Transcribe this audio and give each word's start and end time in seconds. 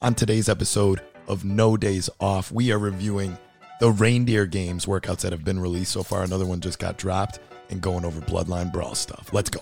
On 0.00 0.14
today's 0.14 0.48
episode 0.48 1.00
of 1.26 1.44
No 1.44 1.76
Days 1.76 2.08
Off, 2.20 2.52
we 2.52 2.70
are 2.70 2.78
reviewing 2.78 3.36
the 3.80 3.90
Reindeer 3.90 4.46
Games 4.46 4.86
workouts 4.86 5.22
that 5.22 5.32
have 5.32 5.44
been 5.44 5.58
released 5.58 5.90
so 5.90 6.04
far. 6.04 6.22
Another 6.22 6.46
one 6.46 6.60
just 6.60 6.78
got 6.78 6.98
dropped 6.98 7.40
and 7.68 7.80
going 7.80 8.04
over 8.04 8.20
Bloodline 8.20 8.72
Brawl 8.72 8.94
stuff. 8.94 9.30
Let's 9.32 9.50
go. 9.50 9.58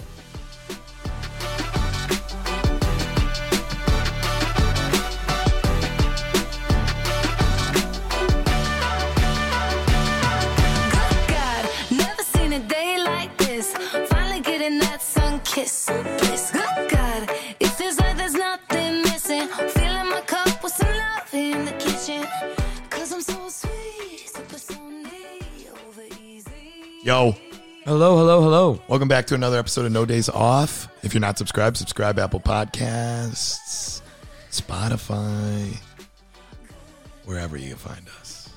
Welcome 29.07 29.19
back 29.23 29.27
to 29.29 29.37
another 29.37 29.57
episode 29.61 29.87
of 29.87 29.93
No 29.93 30.05
Days 30.05 30.29
Off. 30.29 30.89
If 31.05 31.15
you're 31.15 31.21
not 31.21 31.39
subscribed, 31.39 31.77
subscribe 31.77 32.19
Apple 32.19 32.41
Podcasts, 32.41 34.03
Spotify, 34.51 35.77
wherever 37.25 37.57
you 37.57 37.69
can 37.69 37.77
find 37.77 38.09
us. 38.19 38.51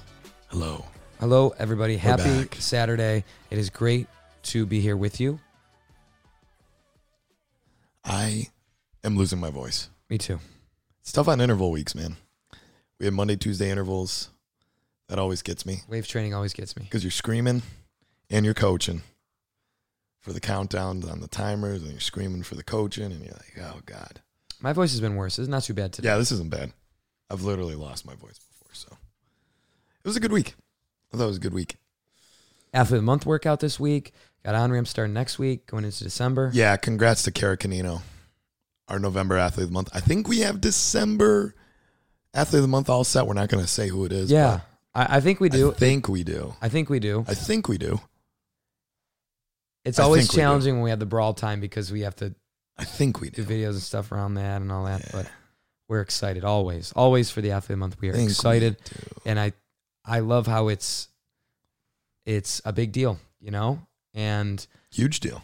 Hello. 0.48 0.86
Hello, 1.20 1.54
everybody. 1.60 1.98
Happy 1.98 2.24
back. 2.24 2.56
Saturday. 2.56 3.26
It 3.52 3.60
is 3.60 3.70
great 3.70 4.08
to 4.44 4.66
be 4.66 4.80
here 4.80 4.98
with 4.98 5.20
you. 5.20 5.40
I 8.04 8.48
am 9.04 9.18
losing 9.18 9.40
my 9.40 9.52
voice. 9.52 9.92
Me 10.10 10.18
too. 10.18 10.40
It's 11.02 11.12
tough 11.12 11.28
on 11.28 11.42
interval 11.42 11.70
weeks, 11.70 11.94
man. 11.94 12.16
We 13.00 13.06
have 13.06 13.14
Monday, 13.14 13.36
Tuesday 13.36 13.70
intervals. 13.70 14.32
That 15.10 15.20
always 15.20 15.44
gets 15.44 15.64
me 15.64 15.82
Wave 15.88 16.08
training 16.08 16.34
always 16.34 16.54
gets 16.54 16.76
me. 16.76 16.86
because 16.86 17.04
you're 17.04 17.12
screaming 17.12 17.62
and 18.32 18.46
you're 18.46 18.56
coaching 18.56 19.04
for 20.20 20.34
the 20.34 20.40
countdown 20.40 21.04
on 21.10 21.22
the 21.22 21.28
timers, 21.28 21.82
and 21.82 21.92
you're 21.92 22.00
screaming 22.00 22.44
for 22.44 22.56
the 22.56 22.64
coaching, 22.64 23.06
and 23.06 23.24
you're 23.24 23.34
like, 23.34 23.58
oh 23.74 23.80
god, 23.86 24.22
My 24.62 24.74
voice 24.74 24.92
has 24.92 25.02
been 25.02 25.16
worse. 25.16 25.40
It's 25.40 25.48
not 25.48 25.64
too 25.64 25.74
bad 25.74 25.94
today. 25.94 26.10
yeah, 26.10 26.18
this 26.18 26.32
isn't 26.32 26.50
bad. 26.50 26.74
I've 27.30 27.44
literally 27.44 27.76
lost 27.76 28.06
my 28.06 28.16
voice 28.16 28.40
before, 28.40 28.74
so 28.74 28.90
it 30.04 30.08
was 30.08 30.18
a 30.18 30.20
good 30.20 30.32
week. 30.32 30.56
I 31.14 31.18
thought 31.18 31.24
it 31.24 31.28
was 31.28 31.38
a 31.38 31.42
good 31.42 31.54
week. 31.54 31.78
After 32.74 32.96
the 32.96 33.02
month 33.02 33.26
workout 33.26 33.60
this 33.60 33.80
week. 33.80 34.14
Got 34.46 34.56
on 34.56 34.72
ramp 34.72 34.88
starting 34.88 35.14
next 35.14 35.38
week, 35.38 35.68
going 35.68 35.84
into 35.84 36.02
December. 36.02 36.50
Yeah, 36.54 36.78
congrats 36.78 37.24
to 37.24 37.32
Kara 37.32 37.58
Canino, 37.58 38.02
our 38.88 38.98
November 38.98 39.36
athlete 39.38 39.64
of 39.66 39.70
the 39.70 39.74
month. 39.74 39.90
I 39.94 40.00
think 40.00 40.30
we 40.30 40.40
have 40.40 40.62
December 40.62 41.56
athlete 42.34 42.60
of 42.60 42.62
the 42.62 42.70
month 42.70 42.90
all 42.90 43.04
set. 43.04 43.28
We're 43.28 43.34
not 43.34 43.50
going 43.50 43.62
to 43.62 43.70
say 43.70 43.90
who 43.90 44.06
it 44.06 44.14
is. 44.14 44.32
Yeah, 44.32 44.62
I, 44.96 45.18
I 45.18 45.20
think 45.20 45.42
we 45.42 45.50
do. 45.50 45.72
I 45.72 45.76
think 45.76 46.08
we 46.08 46.24
do. 46.24 46.56
I 46.62 46.70
think 46.70 46.90
we 46.90 47.00
do. 47.00 47.26
I 47.28 47.34
think 47.34 47.68
we 47.68 47.78
do. 47.78 48.00
It's 49.86 50.00
I 50.00 50.04
always 50.04 50.24
think 50.24 50.32
we 50.32 50.36
do. 50.36 50.42
challenging 50.42 50.74
when 50.76 50.84
we 50.84 50.90
have 50.90 51.00
the 51.00 51.06
brawl 51.06 51.34
time 51.34 51.60
because 51.60 51.92
we 51.92 52.02
have 52.02 52.16
to 52.18 52.36
I 52.78 52.84
think 52.86 53.20
we 53.22 53.30
do 53.30 53.44
do. 53.44 53.54
videos 53.54 53.72
and 53.72 53.82
stuff 53.82 54.12
around 54.12 54.36
that 54.36 54.62
and 54.62 54.72
all 54.72 54.86
that. 54.86 55.10
But 55.12 55.30
we're 55.88 56.02
excited 56.02 56.44
always, 56.44 56.92
always 56.94 57.32
for 57.32 57.42
the 57.42 57.52
athlete 57.52 57.72
of 57.72 57.78
the 57.78 57.78
month. 57.78 58.02
We 58.02 58.10
are 58.10 58.14
Think 58.14 58.28
we 58.28 58.32
excited. 58.32 58.78
do. 58.84 59.22
and 59.26 59.40
I 59.40 59.54
I 60.06 60.20
love 60.20 60.48
how 60.48 60.68
it's 60.70 61.08
it's 62.26 62.62
a 62.66 62.74
big 62.74 62.92
deal, 62.92 63.20
you 63.40 63.52
know, 63.52 63.80
and 64.14 64.66
Huge 64.92 65.20
deal. 65.20 65.44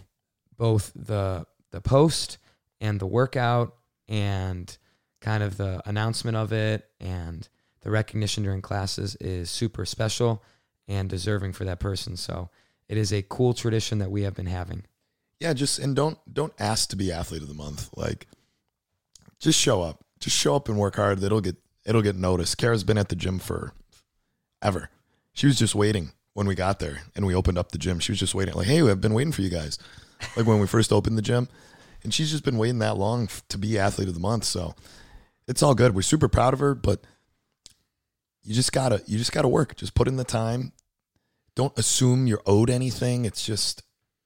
both 0.58 0.92
the 0.96 1.46
the 1.72 1.82
post 1.82 2.38
and 2.80 3.00
the 3.00 3.08
workout 3.08 3.76
and 4.08 4.78
kind 5.22 5.42
of 5.44 5.58
the 5.58 5.82
announcement 5.88 6.38
of 6.38 6.54
it 6.54 6.86
and 7.00 7.48
the 7.82 7.90
recognition 7.92 8.44
during 8.44 8.62
classes 8.62 9.16
is 9.16 9.50
super 9.50 9.86
special 9.86 10.44
and 10.88 11.10
deserving 11.10 11.54
for 11.54 11.66
that 11.66 11.80
person. 11.80 12.16
So 12.16 12.50
it 12.88 12.98
is 12.98 13.12
a 13.12 13.24
cool 13.24 13.54
tradition 13.54 14.00
that 14.00 14.12
we 14.12 14.24
have 14.24 14.36
been 14.36 14.46
having. 14.46 14.84
Yeah, 15.40 15.54
just 15.54 15.80
and 15.80 15.96
don't 15.96 16.18
don't 16.32 16.54
ask 16.60 16.90
to 16.90 16.96
be 16.96 17.12
athlete 17.12 17.42
of 17.42 17.48
the 17.48 17.54
month. 17.54 17.90
Like 17.96 18.28
just 19.40 19.60
show 19.60 19.82
up. 19.82 20.04
Just 20.20 20.36
show 20.38 20.56
up 20.56 20.70
and 20.70 20.78
work 20.78 20.96
hard. 20.96 21.22
It'll 21.22 21.42
get 21.42 21.58
it'll 21.86 22.02
get 22.02 22.16
noticed. 22.16 22.58
Kara's 22.58 22.84
been 22.84 22.98
at 22.98 23.10
the 23.10 23.16
gym 23.16 23.40
for 23.40 23.74
ever. 24.62 24.90
She 25.34 25.48
was 25.48 25.58
just 25.58 25.76
waiting 25.76 26.12
when 26.34 26.48
we 26.48 26.56
got 26.56 26.80
there 26.80 27.02
and 27.16 27.26
we 27.26 27.36
opened 27.36 27.58
up 27.58 27.72
the 27.72 27.78
gym. 27.78 28.00
She 28.00 28.12
was 28.12 28.20
just 28.20 28.36
waiting 28.36 28.56
like, 28.56 28.68
"Hey, 28.68 28.82
I've 28.82 29.02
been 29.02 29.14
waiting 29.14 29.34
for 29.34 29.42
you 29.42 29.50
guys." 29.50 29.78
Like 30.38 30.46
when 30.46 30.60
we 30.60 30.68
first 30.68 30.94
opened 30.94 31.18
the 31.18 31.22
gym. 31.22 31.50
And 32.04 32.14
she's 32.14 32.30
just 32.30 32.46
been 32.46 32.58
waiting 32.58 32.80
that 32.80 32.98
long 32.98 33.28
to 33.50 33.58
be 33.58 33.80
athlete 33.80 34.08
of 34.08 34.14
the 34.14 34.20
month. 34.20 34.44
So 34.44 34.76
it's 35.48 35.64
all 35.64 35.74
good. 35.74 35.96
We're 35.96 36.04
super 36.04 36.28
proud 36.28 36.54
of 36.54 36.60
her, 36.60 36.76
but 36.76 37.02
you 38.44 38.54
just 38.54 38.72
got 38.72 38.90
to 38.90 39.02
you 39.08 39.18
just 39.18 39.32
got 39.32 39.42
to 39.42 39.48
work. 39.48 39.76
Just 39.76 39.96
put 39.96 40.08
in 40.08 40.16
the 40.16 40.24
time. 40.24 40.72
Don't 41.56 41.78
assume 41.78 42.28
you're 42.28 42.42
owed 42.46 42.70
anything. 42.70 43.26
It's 43.26 43.46
just 43.46 43.84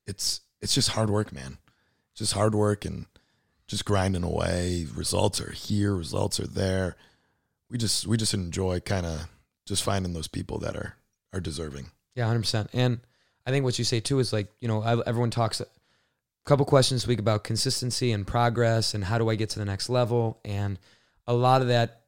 it's 0.07 0.41
it's 0.61 0.73
just 0.73 0.89
hard 0.89 1.09
work, 1.09 1.31
man. 1.31 1.57
Just 2.15 2.33
hard 2.33 2.55
work 2.55 2.85
and 2.85 3.05
just 3.67 3.85
grinding 3.85 4.23
away. 4.23 4.87
Results 4.93 5.39
are 5.39 5.51
here, 5.51 5.95
results 5.95 6.39
are 6.39 6.47
there. 6.47 6.95
We 7.69 7.77
just 7.77 8.07
we 8.07 8.17
just 8.17 8.33
enjoy 8.33 8.79
kind 8.79 9.05
of 9.05 9.27
just 9.65 9.83
finding 9.83 10.13
those 10.13 10.27
people 10.27 10.57
that 10.59 10.75
are 10.75 10.95
are 11.33 11.39
deserving. 11.39 11.91
Yeah, 12.15 12.25
hundred 12.25 12.41
percent. 12.41 12.69
And 12.73 12.99
I 13.45 13.51
think 13.51 13.63
what 13.63 13.77
you 13.77 13.85
say 13.85 13.99
too 13.99 14.19
is 14.19 14.33
like 14.33 14.47
you 14.59 14.67
know 14.67 14.81
I- 14.81 15.03
everyone 15.05 15.29
talks 15.29 15.61
a 15.61 15.67
couple 16.45 16.65
questions 16.65 17.03
this 17.03 17.07
week 17.07 17.19
about 17.19 17.43
consistency 17.43 18.11
and 18.11 18.25
progress 18.25 18.95
and 18.95 19.03
how 19.03 19.19
do 19.19 19.29
I 19.29 19.35
get 19.35 19.51
to 19.51 19.59
the 19.59 19.65
next 19.65 19.87
level 19.87 20.39
and 20.43 20.79
a 21.27 21.33
lot 21.33 21.61
of 21.61 21.67
that 21.67 22.01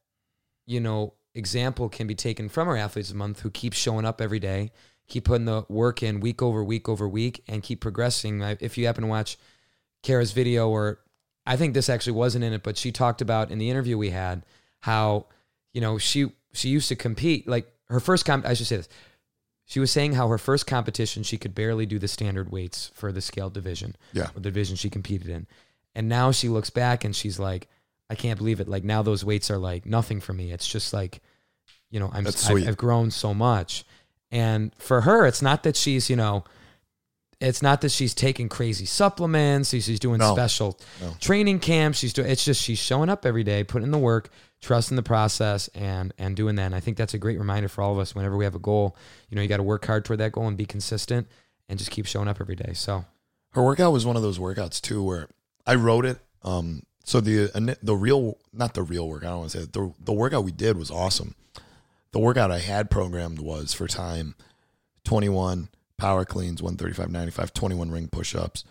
you 0.66 0.80
know 0.80 1.14
example 1.36 1.90
can 1.90 2.08
be 2.08 2.16
taken 2.16 2.50
from 2.50 2.68
our 2.68 2.76
athletes 2.76 3.10
the 3.10 3.16
month 3.16 3.42
who 3.42 3.52
keep 3.52 3.74
showing 3.74 4.04
up 4.06 4.20
every 4.20 4.40
day, 4.40 4.72
keep 5.12 5.26
putting 5.26 5.46
the 5.46 5.66
work 5.70 6.02
in 6.02 6.20
week 6.22 6.42
over 6.42 6.64
week 6.64 6.88
over 6.90 7.08
week, 7.08 7.44
and 7.48 7.62
keep 7.62 7.82
progressing. 7.82 8.42
If 8.60 8.78
you 8.78 8.86
happen 8.88 9.04
to 9.04 9.10
watch 9.10 9.38
Kara's 10.04 10.32
video, 10.32 10.70
or 10.70 11.00
I 11.46 11.58
think 11.58 11.74
this 11.74 11.90
actually 11.90 12.14
wasn't 12.14 12.44
in 12.44 12.54
it, 12.54 12.64
but 12.64 12.78
she 12.78 12.92
talked 12.92 13.22
about 13.22 13.52
in 13.52 13.58
the 13.60 13.70
interview 13.70 13.98
we 13.98 14.10
had 14.10 14.44
how 14.80 15.28
you 15.74 15.82
know 15.82 15.98
she 15.98 16.32
she 16.54 16.70
used 16.70 16.88
to 16.90 16.96
compete 16.96 17.48
like 17.48 17.72
her 17.90 18.00
first 18.00 18.26
comp. 18.26 18.46
I 18.48 18.54
should 18.56 18.68
say 18.68 18.78
this. 18.78 18.90
She 19.66 19.80
was 19.80 19.92
saying 19.92 20.14
how 20.14 20.28
her 20.28 20.38
first 20.38 20.68
competition 20.68 21.24
she 21.24 21.38
could 21.38 21.56
barely 21.56 21.86
do 21.86 21.98
the 22.00 22.08
standard 22.08 22.52
weights 22.52 22.92
for 22.94 23.12
the 23.12 23.22
scale 23.22 23.50
division, 23.50 23.96
Yeah. 24.12 24.24
or 24.32 24.34
the 24.36 24.42
division 24.42 24.76
she 24.76 24.90
competed 24.90 25.30
in, 25.30 25.46
and 25.96 26.10
now 26.10 26.32
she 26.32 26.50
looks 26.50 26.70
back 26.70 27.04
and 27.06 27.16
she's 27.16 27.40
like, 27.40 27.68
I 28.10 28.16
can't 28.16 28.38
believe 28.38 28.60
it. 28.60 28.68
Like 28.68 28.84
now 28.84 29.02
those 29.02 29.24
weights 29.24 29.50
are 29.52 29.58
like 29.58 29.86
nothing 29.86 30.20
for 30.20 30.34
me. 30.34 30.52
It's 30.52 30.68
just 30.68 30.92
like, 30.94 31.22
you 31.90 32.00
know, 32.00 32.10
I'm 32.14 32.26
I've. 32.28 32.68
I've 32.68 32.78
grown 32.78 33.12
so 33.12 33.34
much, 33.34 33.86
and 34.32 34.74
for 34.78 35.02
her, 35.02 35.26
it's 35.26 35.42
not 35.42 35.64
that 35.64 35.76
she's 35.76 36.10
you 36.10 36.16
know, 36.16 36.44
it's 37.40 37.62
not 37.62 37.82
that 37.82 37.90
she's 37.90 38.14
taking 38.14 38.50
crazy 38.50 38.86
supplements. 38.86 39.70
She's 39.72 40.00
doing 40.00 40.20
No. 40.20 40.34
special 40.34 40.80
No. 41.02 41.16
training 41.20 41.60
camps. 41.60 41.98
She's 42.00 42.14
doing. 42.14 42.30
It's 42.30 42.46
just 42.46 42.62
she's 42.62 42.78
showing 42.80 43.10
up 43.10 43.26
every 43.26 43.44
day, 43.44 43.64
putting 43.64 43.86
in 43.86 43.92
the 43.92 43.98
work, 43.98 44.30
trusting 44.62 44.96
the 44.96 45.04
process, 45.04 45.68
and 45.70 46.14
and 46.20 46.36
doing 46.36 46.56
that. 46.56 46.66
And 46.68 46.76
I 46.76 46.80
think 46.80 46.98
that's 46.98 47.14
a 47.14 47.18
great 47.18 47.40
reminder 47.40 47.68
for 47.68 47.82
all 47.82 47.92
of 47.94 48.00
us. 48.00 48.14
Whenever 48.14 48.38
we 48.38 48.44
have 48.46 48.56
a 48.56 48.60
goal, 48.60 48.96
you 49.30 49.36
know, 49.36 49.42
you 49.42 49.48
got 49.48 49.58
to 49.58 49.64
work 49.64 49.86
hard 49.86 50.06
toward 50.06 50.20
that 50.20 50.32
goal 50.34 50.48
and 50.48 50.56
be 50.56 50.66
consistent, 50.66 51.28
and 51.68 51.80
just 51.80 51.90
keep 51.92 52.06
showing 52.06 52.28
up 52.28 52.40
every 52.40 52.56
day. 52.56 52.74
So 52.74 53.06
Her 53.54 53.64
workout 53.64 53.92
was 53.92 54.06
one 54.06 54.16
of 54.16 54.22
those 54.22 54.38
workouts 54.40 54.80
too 54.80 55.04
where 55.04 55.28
I 55.66 55.76
wrote 55.76 56.06
it. 56.06 56.20
Um, 56.44 56.84
so 57.04 57.20
the 57.22 57.50
the 57.82 57.96
real 57.96 58.38
not 58.54 58.76
the 58.76 58.84
real 58.84 59.08
work. 59.10 59.24
I 59.24 59.30
don't 59.30 59.40
want 59.40 59.52
to 59.52 59.58
say 59.58 59.64
it, 59.64 59.74
the 59.74 59.92
the 60.00 60.14
workout 60.14 60.44
we 60.44 60.52
did 60.52 60.78
was 60.78 60.92
awesome. 60.92 61.34
The 62.12 62.20
workout 62.20 62.52
I 62.52 62.60
had 62.60 62.90
programmed 62.90 63.40
was 63.40 63.74
for 63.74 63.88
time 63.88 64.36
21 65.06 65.70
power 65.98 66.26
cleans, 66.26 66.62
135, 66.62 67.10
95, 67.10 67.54
21 67.54 67.92
ring 67.92 68.08
push 68.10 68.36
ups, 68.36 68.64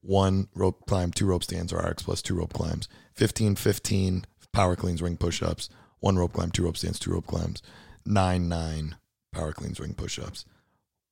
one 0.00 0.48
rope 0.54 0.86
climb, 0.86 1.10
two 1.10 1.26
rope 1.26 1.44
stands 1.44 1.72
or 1.72 1.78
RX 1.78 2.02
plus 2.02 2.22
two 2.22 2.34
rope 2.34 2.52
climbs, 2.52 2.88
15, 3.14 3.56
15 3.56 4.24
power 4.52 4.76
cleans, 4.76 5.02
ring 5.02 5.16
push 5.16 5.42
ups, 5.42 5.68
one 6.00 6.16
rope 6.16 6.32
climb, 6.32 6.50
two 6.50 6.64
rope 6.64 6.76
stands, 6.76 6.98
two 6.98 7.12
rope 7.12 7.26
climbs, 7.26 7.62
nine, 8.06 8.48
nine 8.48 8.96
power 9.32 9.52
cleans, 9.52 9.78
ring 9.78 9.94
push 9.94 10.18
ups, 10.18 10.44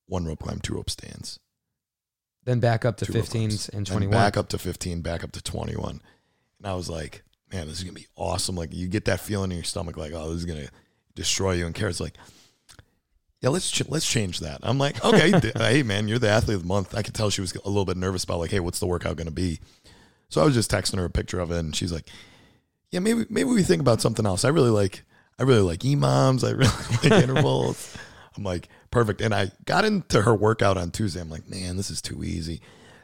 one 0.06 0.25
rope 0.25 0.40
climb, 0.40 0.61
two 0.61 0.75
rope 0.75 0.90
stands. 0.90 1.38
then 2.44 2.58
back 2.61 2.85
up 2.85 2.96
to 2.96 3.06
Two 3.06 3.12
15s 3.12 3.31
climbs. 3.31 3.69
and 3.69 3.87
Then 3.87 3.93
21. 3.93 4.11
Back 4.12 4.37
up 4.37 4.49
to 4.49 4.58
15, 4.58 5.02
back 5.02 5.23
up 5.23 5.32
to 5.32 5.43
21. 5.43 6.00
And 6.58 6.67
I 6.67 6.75
was 6.75 6.88
like, 6.88 7.23
man, 7.52 7.67
this 7.67 7.79
is 7.79 7.85
going 7.85 7.94
to 7.94 8.00
be 8.00 8.08
awesome. 8.17 8.56
Like, 8.56 8.73
you 8.73 8.88
get 8.88 9.05
that 9.06 9.20
feeling 9.20 9.50
in 9.50 9.58
your 9.58 9.64
stomach, 9.64 9.96
like, 9.96 10.12
oh, 10.14 10.29
this 10.31 10.38
is 10.38 10.44
going 10.46 10.67
to 10.67 10.70
destroy 11.15 11.53
you. 11.53 11.67
And 11.67 11.75
Kara's 11.75 12.01
like, 12.01 12.15
yeah, 13.41 13.49
let's 13.49 13.71
ch- 13.71 13.89
let's 13.89 14.09
change 14.11 14.41
that. 14.41 14.61
I'm 14.62 14.79
like, 14.79 15.03
okay, 15.05 15.31
d- 15.41 15.53
hey 15.57 15.83
man, 15.83 16.09
you're 16.09 16.19
the 16.19 16.29
athlete 16.29 16.57
of 16.57 16.62
the 16.62 16.69
month. 16.69 16.95
I 16.95 17.03
could 17.03 17.15
tell 17.15 17.31
she 17.31 17.41
was 17.41 17.55
a 17.55 17.69
little 17.69 17.85
bit 17.85 17.97
nervous 17.97 18.25
about 18.25 18.39
like, 18.39 18.51
hey, 18.51 18.61
what's 18.61 18.81
the 18.81 18.87
workout 18.87 19.17
going 19.17 19.27
to 19.27 19.33
be? 19.33 19.61
So 20.29 20.41
I 20.41 20.45
was 20.45 20.55
just 20.55 20.71
texting 20.71 20.99
her 20.99 21.05
a 21.05 21.11
picture 21.11 21.41
of 21.41 21.51
it, 21.51 21.59
and 21.59 21.75
she's 21.75 21.93
like, 21.93 22.09
yeah, 22.91 23.01
maybe 23.01 23.25
maybe 23.31 23.49
we 23.49 23.62
think 23.62 23.81
about 23.81 24.01
something 24.01 24.27
else. 24.27 24.45
I 24.45 24.49
really 24.49 24.71
like 24.71 25.03
I 25.39 25.45
really 25.45 25.62
like 25.62 25.81
EMOMs. 25.81 26.45
I 26.47 26.51
really 27.03 27.12
like 27.12 27.23
intervals. 27.25 27.97
I'm 28.37 28.45
like, 28.45 28.69
perfect. 28.91 29.21
And 29.21 29.35
I 29.35 29.51
got 29.65 29.85
into 29.85 30.23
her 30.23 30.35
workout 30.35 30.77
on 30.77 30.91
Tuesday. 30.91 31.21
I'm 31.21 31.31
like, 31.31 31.49
man, 31.49 31.77
this 31.77 31.91
is 31.91 32.03
too 32.03 32.23
easy 32.23 32.61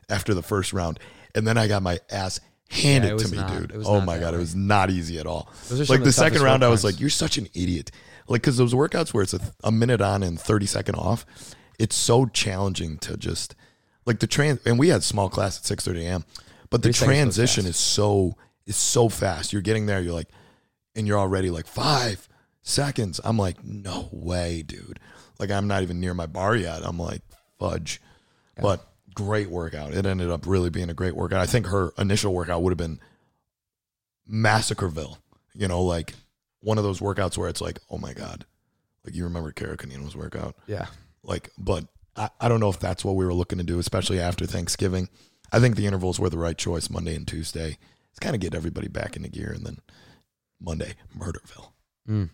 after 0.08 0.34
the 0.34 0.42
first 0.42 0.72
round. 0.72 1.00
And 1.34 1.46
then 1.46 1.58
I 1.58 1.66
got 1.66 1.82
my 1.82 1.98
ass 2.10 2.40
Hand 2.68 3.04
Yeah, 3.04 3.10
it 3.12 3.14
it, 3.14 3.18
to 3.26 3.28
me, 3.30 3.36
not- 3.38 3.68
dude. 3.68 3.82
Oh 3.86 4.00
my 4.00 4.18
god, 4.18 4.32
way. 4.32 4.38
it 4.38 4.40
was 4.40 4.54
not 4.56 4.90
easy 4.90 5.18
at 5.18 5.26
all. 5.26 5.48
Those 5.68 5.80
are 5.80 5.84
some 5.86 5.94
Like 5.94 6.00
the, 6.00 6.06
the 6.06 6.12
second 6.12 6.42
round, 6.42 6.64
I 6.64 6.68
was 6.68 6.82
times. 6.82 6.94
like, 6.94 7.00
"You're 7.00 7.10
such 7.10 7.38
an 7.38 7.48
idiot." 7.54 7.90
Like 8.28 8.42
because 8.42 8.56
those 8.56 8.74
workouts 8.74 9.14
where 9.14 9.22
it's 9.22 9.34
a, 9.34 9.40
a 9.62 9.70
minute 9.70 10.00
on 10.00 10.22
and 10.24 10.38
thirty 10.40 10.66
second 10.66 10.96
off, 10.96 11.24
it's 11.78 11.94
so 11.94 12.26
challenging 12.26 12.98
to 12.98 13.16
just 13.16 13.54
like 14.04 14.18
the 14.18 14.26
trans. 14.26 14.58
And 14.66 14.78
we 14.80 14.88
had 14.88 15.04
small 15.04 15.28
class 15.28 15.58
at 15.58 15.64
six 15.64 15.84
thirty 15.84 16.04
a.m. 16.04 16.24
But 16.68 16.82
the 16.82 16.88
30 16.88 16.92
seconds 16.92 17.06
goes 17.06 17.06
transition 17.36 17.66
is 17.66 17.76
so 17.76 18.34
is 18.66 18.74
so 18.76 19.08
fast. 19.08 19.52
You're 19.52 19.62
getting 19.62 19.86
there. 19.86 20.00
You're 20.00 20.12
like, 20.12 20.28
and 20.96 21.06
you're 21.06 21.18
already 21.20 21.50
like 21.50 21.68
five 21.68 22.28
seconds. 22.62 23.20
I'm 23.22 23.38
like, 23.38 23.62
no 23.64 24.08
way, 24.10 24.62
dude. 24.62 24.98
Like 25.38 25.52
I'm 25.52 25.68
not 25.68 25.82
even 25.82 26.00
near 26.00 26.14
my 26.14 26.26
bar 26.26 26.56
yet. 26.56 26.80
I'm 26.84 26.98
like, 26.98 27.22
fudge. 27.60 28.00
But 28.60 28.84
great 29.16 29.50
workout. 29.50 29.94
It 29.94 30.06
ended 30.06 30.30
up 30.30 30.46
really 30.46 30.70
being 30.70 30.90
a 30.90 30.94
great 30.94 31.16
workout. 31.16 31.40
I 31.40 31.46
think 31.46 31.66
her 31.66 31.92
initial 31.98 32.32
workout 32.32 32.62
would 32.62 32.70
have 32.70 32.78
been 32.78 33.00
Massacreville. 34.30 35.16
You 35.54 35.66
know, 35.66 35.82
like 35.82 36.14
one 36.60 36.78
of 36.78 36.84
those 36.84 37.00
workouts 37.00 37.36
where 37.36 37.48
it's 37.48 37.60
like, 37.60 37.80
oh 37.90 37.98
my 37.98 38.12
God. 38.12 38.44
Like 39.04 39.14
you 39.14 39.24
remember 39.24 39.50
Kara 39.52 39.76
Canino's 39.76 40.14
workout. 40.14 40.56
Yeah. 40.66 40.86
Like, 41.22 41.50
but 41.58 41.86
I, 42.14 42.28
I 42.40 42.48
don't 42.48 42.60
know 42.60 42.68
if 42.68 42.78
that's 42.78 43.04
what 43.04 43.16
we 43.16 43.24
were 43.24 43.34
looking 43.34 43.58
to 43.58 43.64
do, 43.64 43.78
especially 43.78 44.20
after 44.20 44.46
Thanksgiving. 44.46 45.08
I 45.50 45.60
think 45.60 45.76
the 45.76 45.86
intervals 45.86 46.20
were 46.20 46.30
the 46.30 46.38
right 46.38 46.58
choice 46.58 46.90
Monday 46.90 47.14
and 47.14 47.26
Tuesday. 47.26 47.78
It's 48.10 48.18
kind 48.20 48.34
of 48.34 48.40
get 48.40 48.54
everybody 48.54 48.88
back 48.88 49.16
into 49.16 49.28
gear 49.28 49.52
and 49.52 49.64
then 49.64 49.78
Monday, 50.60 50.94
Murderville. 51.16 51.70
Mm. 52.08 52.30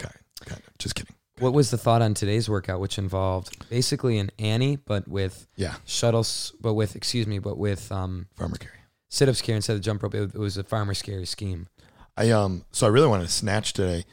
Okay. 0.00 0.14
kind 0.44 0.62
of. 0.66 0.78
Just 0.78 0.94
kidding. 0.94 1.16
What 1.38 1.52
was 1.54 1.70
the 1.70 1.78
thought 1.78 2.02
on 2.02 2.14
today's 2.14 2.48
workout, 2.48 2.80
which 2.80 2.98
involved 2.98 3.68
basically 3.70 4.18
an 4.18 4.30
Annie, 4.38 4.76
but 4.76 5.08
with 5.08 5.46
Yeah. 5.56 5.76
shuttles, 5.84 6.54
but 6.60 6.74
with 6.74 6.94
excuse 6.94 7.26
me, 7.26 7.38
but 7.38 7.56
with 7.58 7.90
um, 7.90 8.26
Farmer 8.36 8.56
carry. 8.58 8.76
sit-ups 9.08 9.40
carry 9.40 9.56
instead 9.56 9.76
of 9.76 9.82
jump 9.82 10.02
rope. 10.02 10.14
It, 10.14 10.34
it 10.34 10.38
was 10.38 10.56
a 10.56 10.62
farmer's 10.64 11.00
carry 11.02 11.24
scheme. 11.26 11.68
I 12.16 12.30
um 12.30 12.64
so 12.72 12.86
I 12.86 12.90
really 12.90 13.08
wanted 13.08 13.24
to 13.24 13.32
snatch 13.32 13.72
today, 13.72 14.04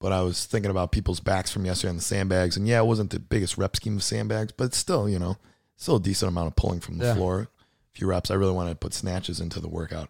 but 0.00 0.10
I 0.12 0.22
was 0.22 0.44
thinking 0.46 0.70
about 0.72 0.90
people's 0.90 1.20
backs 1.20 1.52
from 1.52 1.64
yesterday 1.64 1.90
on 1.90 1.96
the 1.96 2.02
sandbags, 2.02 2.56
and 2.56 2.66
yeah, 2.66 2.80
it 2.80 2.86
wasn't 2.86 3.10
the 3.10 3.20
biggest 3.20 3.56
rep 3.56 3.76
scheme 3.76 3.96
of 3.96 4.02
sandbags, 4.02 4.52
but 4.52 4.74
still, 4.74 5.08
you 5.08 5.20
know, 5.20 5.36
still 5.76 5.96
a 5.96 6.00
decent 6.00 6.28
amount 6.28 6.48
of 6.48 6.56
pulling 6.56 6.80
from 6.80 6.98
the 6.98 7.04
Yeah. 7.06 7.14
floor. 7.14 7.42
A 7.42 7.48
few 7.92 8.08
reps. 8.08 8.30
I 8.32 8.34
really 8.34 8.52
wanted 8.52 8.70
to 8.70 8.76
put 8.76 8.92
snatches 8.94 9.40
into 9.40 9.60
the 9.60 9.68
workout. 9.68 10.08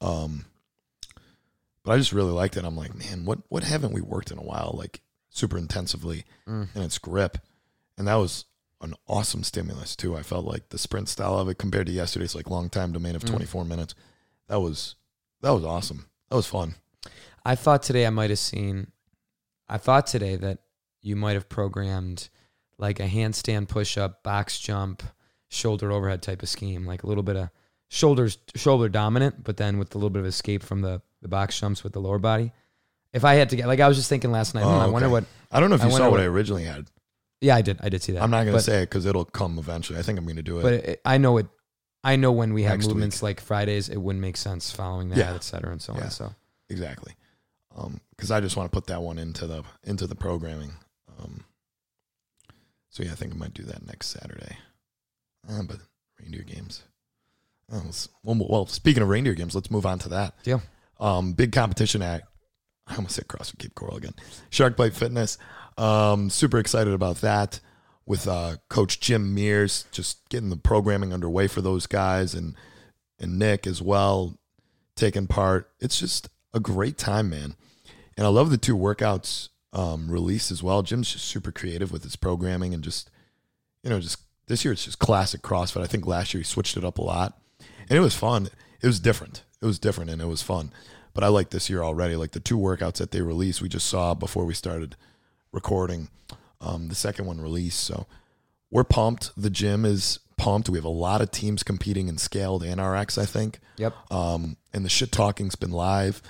Um 0.00 0.46
but 1.82 1.92
I 1.92 1.98
just 1.98 2.12
really 2.12 2.32
liked 2.32 2.56
it. 2.56 2.64
I'm 2.64 2.76
like, 2.76 2.94
man, 2.94 3.26
what 3.26 3.40
what 3.50 3.64
haven't 3.64 3.92
we 3.92 4.00
worked 4.00 4.30
in 4.30 4.38
a 4.38 4.42
while, 4.42 4.74
like 4.78 5.02
super 5.30 5.56
intensively 5.56 6.24
Mm. 6.46 6.68
and 6.74 6.84
its 6.84 6.98
grip. 6.98 7.38
And 7.96 8.06
that 8.08 8.16
was 8.16 8.44
an 8.80 8.94
awesome 9.06 9.44
stimulus 9.44 9.94
too. 9.96 10.16
I 10.16 10.22
felt 10.22 10.44
like 10.44 10.68
the 10.70 10.78
sprint 10.78 11.08
style 11.08 11.38
of 11.38 11.48
it 11.48 11.58
compared 11.58 11.86
to 11.86 11.92
yesterday's 11.92 12.34
like 12.34 12.50
long 12.50 12.68
time 12.70 12.92
domain 12.92 13.14
of 13.16 13.22
Mm. 13.22 13.30
24 13.30 13.64
minutes. 13.64 13.94
That 14.48 14.60
was 14.60 14.96
that 15.42 15.50
was 15.50 15.64
awesome. 15.64 16.06
That 16.28 16.36
was 16.36 16.46
fun. 16.46 16.74
I 17.44 17.54
thought 17.54 17.82
today 17.82 18.06
I 18.06 18.10
might 18.10 18.28
have 18.30 18.38
seen. 18.38 18.92
I 19.68 19.78
thought 19.78 20.06
today 20.06 20.36
that 20.36 20.58
you 21.00 21.16
might 21.16 21.32
have 21.32 21.48
programmed 21.48 22.28
like 22.76 23.00
a 23.00 23.08
handstand 23.08 23.68
push-up, 23.68 24.22
box 24.22 24.58
jump, 24.58 25.02
shoulder 25.48 25.90
overhead 25.92 26.22
type 26.22 26.42
of 26.42 26.48
scheme, 26.48 26.84
like 26.86 27.02
a 27.02 27.06
little 27.06 27.22
bit 27.22 27.36
of 27.36 27.48
shoulders 27.88 28.38
shoulder 28.54 28.88
dominant, 28.88 29.44
but 29.44 29.56
then 29.56 29.78
with 29.78 29.94
a 29.94 29.98
little 29.98 30.10
bit 30.10 30.20
of 30.20 30.26
escape 30.26 30.62
from 30.62 30.80
the 30.82 31.00
the 31.22 31.28
box 31.28 31.58
jumps 31.60 31.82
with 31.84 31.92
the 31.92 32.00
lower 32.00 32.18
body. 32.18 32.52
If 33.12 33.24
I 33.24 33.34
had 33.34 33.50
to 33.50 33.56
get 33.56 33.66
like 33.66 33.80
I 33.80 33.88
was 33.88 33.96
just 33.96 34.08
thinking 34.08 34.30
last 34.30 34.54
night, 34.54 34.64
Oh, 34.64 34.68
hmm, 34.72 34.80
I 34.80 34.86
wonder 34.86 35.06
okay. 35.06 35.12
what. 35.12 35.24
I 35.50 35.58
don't 35.60 35.68
know 35.70 35.76
if 35.76 35.82
I 35.82 35.86
you 35.86 35.92
saw 35.96 36.10
what, 36.10 36.20
I 36.20 36.24
originally 36.24 36.64
had. 36.64 36.86
Yeah, 37.40 37.56
I 37.56 37.62
did. 37.62 37.78
I 37.82 37.88
did 37.88 38.02
see 38.02 38.12
that. 38.12 38.22
I'm 38.22 38.30
not 38.30 38.38
going 38.44 38.48
to 38.48 38.52
But- 38.54 38.64
say 38.64 38.82
it 38.82 38.90
because 38.90 39.06
it'll 39.06 39.24
come 39.24 39.58
eventually. 39.58 39.98
I 39.98 40.02
think 40.02 40.18
I'm 40.18 40.24
going 40.24 40.36
to 40.36 40.42
do 40.42 40.58
it. 40.58 40.62
but 40.62 40.72
it, 40.74 41.00
I 41.04 41.18
know 41.18 41.38
it. 41.38 41.46
I 42.04 42.16
know 42.16 42.32
when 42.32 42.54
we 42.54 42.62
have 42.62 42.78
Next 42.78 42.88
movements 42.88 43.22
like 43.22 43.40
Fridays, 43.40 43.88
it 43.88 43.96
wouldn't 43.98 44.22
make 44.22 44.36
sense 44.36 44.70
following 44.70 45.08
that, 45.10 45.18
Yeah. 45.18 45.34
et 45.34 45.42
cetera, 45.44 45.70
and 45.72 45.82
so 45.82 45.94
Yeah. 45.94 46.04
on. 46.04 46.10
So 46.10 46.34
exactly. 46.68 47.14
Because 48.16 48.30
I 48.30 48.40
just 48.40 48.56
want 48.56 48.70
to 48.70 48.74
put 48.76 48.86
that 48.88 49.02
one 49.02 49.18
into 49.18 49.46
the 49.46 49.64
into 49.84 50.06
the 50.06 50.14
programming. 50.14 50.72
Um, 51.18 51.44
so 52.90 53.02
yeah, 53.02 53.12
I 53.12 53.14
think 53.14 53.32
I 53.34 53.36
might 53.36 53.54
do 53.54 53.62
that 53.64 53.86
next 53.86 54.08
Saturday. 54.08 54.56
Uh, 55.48 55.62
but 55.62 55.78
reindeer 56.20 56.42
games. 56.42 56.82
Oh, 57.72 57.82
well, 58.24 58.46
well, 58.48 58.66
speaking 58.66 59.02
of 59.02 59.08
reindeer 59.08 59.34
games, 59.34 59.54
let's 59.54 59.70
move 59.70 59.86
on 59.86 59.98
to 60.00 60.08
that. 60.10 60.34
Yeah. 60.44 60.60
Um, 60.98 61.32
big 61.32 61.52
competition 61.52 62.02
at 62.02 62.24
I 62.90 62.96
almost 62.96 63.14
said 63.14 63.28
CrossFit 63.28 63.58
Cape 63.58 63.74
Coral 63.74 63.96
again. 63.96 64.14
Shark 64.50 64.76
Bite 64.76 64.94
Fitness. 64.94 65.38
Um, 65.78 66.28
super 66.28 66.58
excited 66.58 66.92
about 66.92 67.20
that 67.22 67.60
with 68.04 68.26
uh, 68.26 68.56
Coach 68.68 69.00
Jim 69.00 69.34
Mears, 69.34 69.86
just 69.92 70.28
getting 70.28 70.50
the 70.50 70.56
programming 70.56 71.14
underway 71.14 71.46
for 71.46 71.62
those 71.62 71.86
guys 71.86 72.34
and 72.34 72.54
and 73.18 73.38
Nick 73.38 73.66
as 73.66 73.80
well 73.80 74.38
taking 74.96 75.26
part. 75.26 75.70
It's 75.80 75.98
just 75.98 76.28
a 76.52 76.60
great 76.60 76.98
time, 76.98 77.30
man. 77.30 77.54
And 78.16 78.26
I 78.26 78.30
love 78.30 78.50
the 78.50 78.58
two 78.58 78.76
workouts 78.76 79.48
um, 79.72 80.10
released 80.10 80.50
as 80.50 80.62
well. 80.62 80.82
Jim's 80.82 81.12
just 81.12 81.24
super 81.24 81.52
creative 81.52 81.92
with 81.92 82.02
his 82.02 82.16
programming 82.16 82.74
and 82.74 82.84
just, 82.84 83.10
you 83.82 83.90
know, 83.90 84.00
just 84.00 84.18
this 84.46 84.64
year 84.64 84.72
it's 84.72 84.84
just 84.84 84.98
classic 84.98 85.42
CrossFit. 85.42 85.82
I 85.82 85.86
think 85.86 86.06
last 86.06 86.34
year 86.34 86.40
he 86.40 86.44
switched 86.44 86.76
it 86.76 86.84
up 86.84 86.98
a 86.98 87.02
lot 87.02 87.38
and 87.88 87.96
it 87.96 88.00
was 88.00 88.14
fun. 88.14 88.48
It 88.80 88.86
was 88.86 89.00
different. 89.00 89.44
It 89.62 89.66
was 89.66 89.78
different 89.78 90.10
and 90.10 90.20
it 90.22 90.26
was 90.26 90.42
fun. 90.42 90.72
But 91.12 91.24
I 91.24 91.28
like 91.28 91.50
this 91.50 91.68
year 91.68 91.82
already. 91.82 92.16
Like 92.16 92.30
the 92.32 92.40
two 92.40 92.56
workouts 92.58 92.94
that 92.98 93.10
they 93.10 93.20
released, 93.20 93.60
we 93.60 93.68
just 93.68 93.86
saw 93.86 94.14
before 94.14 94.44
we 94.44 94.54
started 94.54 94.96
recording. 95.52 96.08
Um, 96.60 96.88
the 96.88 96.94
second 96.94 97.26
one 97.26 97.40
released. 97.40 97.80
So 97.80 98.06
we're 98.70 98.84
pumped. 98.84 99.32
The 99.36 99.50
gym 99.50 99.84
is 99.84 100.20
pumped. 100.36 100.68
We 100.68 100.78
have 100.78 100.84
a 100.84 100.88
lot 100.88 101.20
of 101.20 101.30
teams 101.30 101.62
competing 101.62 102.08
in 102.08 102.16
scaled 102.18 102.62
and 102.62 102.80
RX, 102.80 103.18
I 103.18 103.26
think. 103.26 103.58
yep. 103.76 103.94
Um, 104.10 104.56
and 104.72 104.84
the 104.84 104.88
shit 104.88 105.10
talking's 105.12 105.56
been 105.56 105.72
live. 105.72 106.22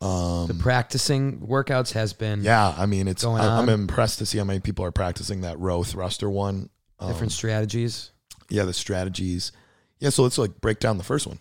Um, 0.00 0.46
The 0.48 0.54
practicing 0.54 1.40
workouts 1.40 1.92
has 1.92 2.12
been 2.12 2.42
yeah, 2.42 2.74
I 2.76 2.86
mean, 2.86 3.08
it's 3.08 3.24
I, 3.24 3.30
I'm 3.30 3.68
on. 3.68 3.68
impressed 3.68 4.18
to 4.18 4.26
see 4.26 4.38
how 4.38 4.44
many 4.44 4.60
people 4.60 4.84
are 4.84 4.90
practicing 4.92 5.40
that 5.42 5.58
row 5.58 5.82
thruster 5.82 6.28
one. 6.30 6.68
Um, 7.00 7.10
different 7.10 7.32
strategies. 7.32 8.10
yeah, 8.50 8.64
the 8.64 8.72
strategies. 8.72 9.50
Yeah, 10.00 10.10
so 10.10 10.22
let's 10.22 10.36
like 10.38 10.60
break 10.60 10.78
down 10.78 10.98
the 10.98 11.04
first 11.04 11.26
one. 11.26 11.38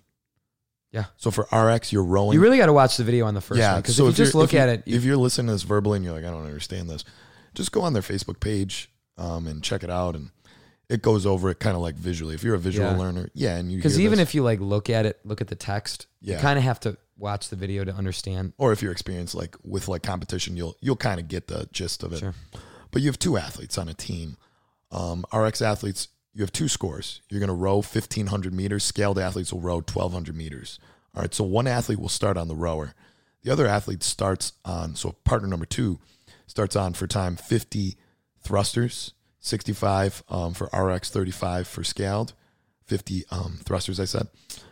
Yeah. 0.94 1.06
So 1.18 1.32
for 1.32 1.48
RX, 1.52 1.92
you're 1.92 2.04
rowing. 2.04 2.34
You 2.36 2.40
really 2.42 2.58
got 2.58 2.68
to 2.68 2.74
watch 2.74 2.96
the 2.98 3.04
video 3.04 3.26
on 3.26 3.34
the 3.34 3.42
first 3.42 3.60
yeah, 3.60 3.74
one 3.74 3.82
because 3.82 3.96
so 3.98 4.08
if 4.08 4.18
you 4.18 4.24
just 4.24 4.36
look 4.36 4.54
at 4.54 4.70
it, 4.70 4.84
you, 4.86 4.96
if 4.96 5.04
you're 5.04 5.18
listening 5.18 5.48
to 5.48 5.54
this 5.54 5.64
verbally 5.64 5.98
and 5.98 6.06
you're 6.06 6.14
like, 6.14 6.24
I 6.24 6.30
don't 6.30 6.46
understand 6.46 6.90
this, 6.90 7.04
just 7.56 7.72
go 7.72 7.82
on 7.82 7.94
their 7.94 8.04
Facebook 8.04 8.40
page 8.40 8.90
um, 9.18 9.48
and 9.48 9.64
check 9.64 9.84
it 9.84 9.90
out, 9.90 10.16
and 10.16 10.30
it 10.90 11.02
goes 11.02 11.26
over 11.26 11.50
it 11.50 11.60
kind 11.60 11.76
of 11.76 11.82
like 11.82 11.96
visually. 11.96 12.36
If 12.36 12.44
you're 12.44 12.56
a 12.56 12.60
visual 12.60 12.92
Yeah. 12.92 12.98
learner, 12.98 13.30
yeah, 13.34 13.58
and 13.58 13.72
you 13.72 13.78
because 13.80 14.00
even 14.00 14.20
this- 14.20 14.30
if 14.30 14.36
you 14.36 14.44
like 14.44 14.60
look 14.60 14.90
at 14.90 15.06
it, 15.08 15.20
look 15.26 15.42
at 15.42 15.48
the 15.48 15.56
text, 15.56 16.06
Yeah. 16.22 16.36
you 16.36 16.42
kind 16.42 16.58
of 16.60 16.64
have 16.64 16.80
to 16.82 16.96
watch 17.18 17.50
the 17.50 17.56
video 17.56 17.84
to 17.84 17.94
understand. 17.94 18.54
or 18.58 18.72
if 18.72 18.82
you're 18.84 18.92
experienced 18.92 19.34
like 19.34 19.56
with 19.64 19.88
like 19.88 20.04
competition, 20.04 20.56
you'll 20.56 20.78
you'll 20.80 20.96
kind 20.96 21.20
of 21.20 21.28
get 21.28 21.48
the 21.48 21.68
gist 21.72 22.04
of 22.04 22.14
it. 22.14 22.20
Sure. 22.20 22.36
But 22.92 23.02
you 23.02 23.08
have 23.08 23.18
two 23.18 23.38
athletes 23.38 23.78
on 23.80 23.90
a 23.90 23.94
team. 23.96 24.38
Um, 24.92 25.26
RX 25.34 25.64
athletes, 25.64 26.10
you 26.34 26.42
have 26.42 26.52
two 26.52 26.68
scores. 26.68 27.22
You're 27.30 27.40
going 27.40 27.48
to 27.48 27.54
row 27.54 27.76
1,500 27.76 28.54
meters. 28.54 28.84
Scaled 28.84 29.20
athletes 29.20 29.54
will 29.54 29.62
row 29.62 29.76
1,200 29.76 30.36
meters. 30.36 30.80
All 31.16 31.22
right, 31.22 31.34
so 31.34 31.44
one 31.44 31.68
athlete 31.68 32.00
will 32.00 32.10
start 32.10 32.38
on 32.38 32.48
the 32.48 32.56
rower. 32.56 32.94
The 33.44 33.52
other 33.52 33.68
athlete 33.68 34.04
starts 34.04 34.54
on, 34.66 34.96
so 34.96 35.12
partner 35.24 35.48
number 35.48 35.66
two 35.66 36.00
starts 36.48 36.76
on 36.76 36.94
for 36.94 37.08
time 37.08 37.36
50 37.36 37.98
thrusters, 38.42 39.14
65 39.40 40.24
um, 40.30 40.54
for 40.54 40.70
RX, 40.74 41.10
35 41.10 41.68
for 41.68 41.84
scaled, 41.84 42.34
50 42.86 43.26
um, 43.32 43.60
thrusters, 43.64 44.00
I 44.00 44.06
said, 44.06 44.28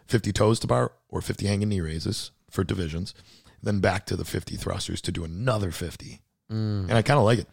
50 0.08 0.32
toes 0.32 0.60
to 0.62 0.68
bar 0.68 0.94
or 1.10 1.22
50 1.22 1.46
hanging 1.46 1.70
knee 1.70 1.82
raises 1.82 2.32
for 2.50 2.64
divisions. 2.64 3.14
Then 3.62 3.80
back 3.80 4.06
to 4.08 4.16
the 4.16 4.26
50 4.26 4.56
thrusters 4.56 5.02
to 5.02 5.12
do 5.12 5.24
another 5.24 5.72
50. 5.72 6.22
And 6.90 6.94
I 6.94 7.02
kind 7.02 7.20
of 7.20 7.26
like 7.26 7.40
it 7.40 7.48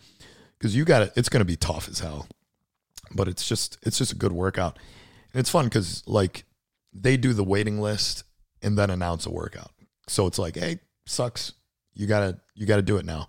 because 0.58 0.74
you 0.74 0.84
got 0.84 1.02
it. 1.02 1.12
It's 1.16 1.28
going 1.28 1.40
to 1.40 1.44
be 1.44 1.56
tough 1.56 1.88
as 1.88 1.98
hell, 1.98 2.26
but 3.14 3.28
it's 3.28 3.46
just 3.48 3.78
it's 3.82 3.98
just 3.98 4.12
a 4.12 4.16
good 4.16 4.32
workout, 4.32 4.78
and 5.32 5.40
it's 5.40 5.50
fun 5.50 5.64
because 5.66 6.02
like 6.06 6.44
they 6.92 7.16
do 7.16 7.32
the 7.32 7.44
waiting 7.44 7.80
list 7.80 8.24
and 8.62 8.76
then 8.78 8.90
announce 8.90 9.26
a 9.26 9.30
workout. 9.30 9.70
So 10.08 10.26
it's 10.26 10.38
like, 10.38 10.56
hey, 10.56 10.80
sucks. 11.06 11.52
You 11.94 12.06
gotta 12.06 12.40
you 12.54 12.66
gotta 12.66 12.82
do 12.82 12.96
it 12.96 13.04
now. 13.04 13.28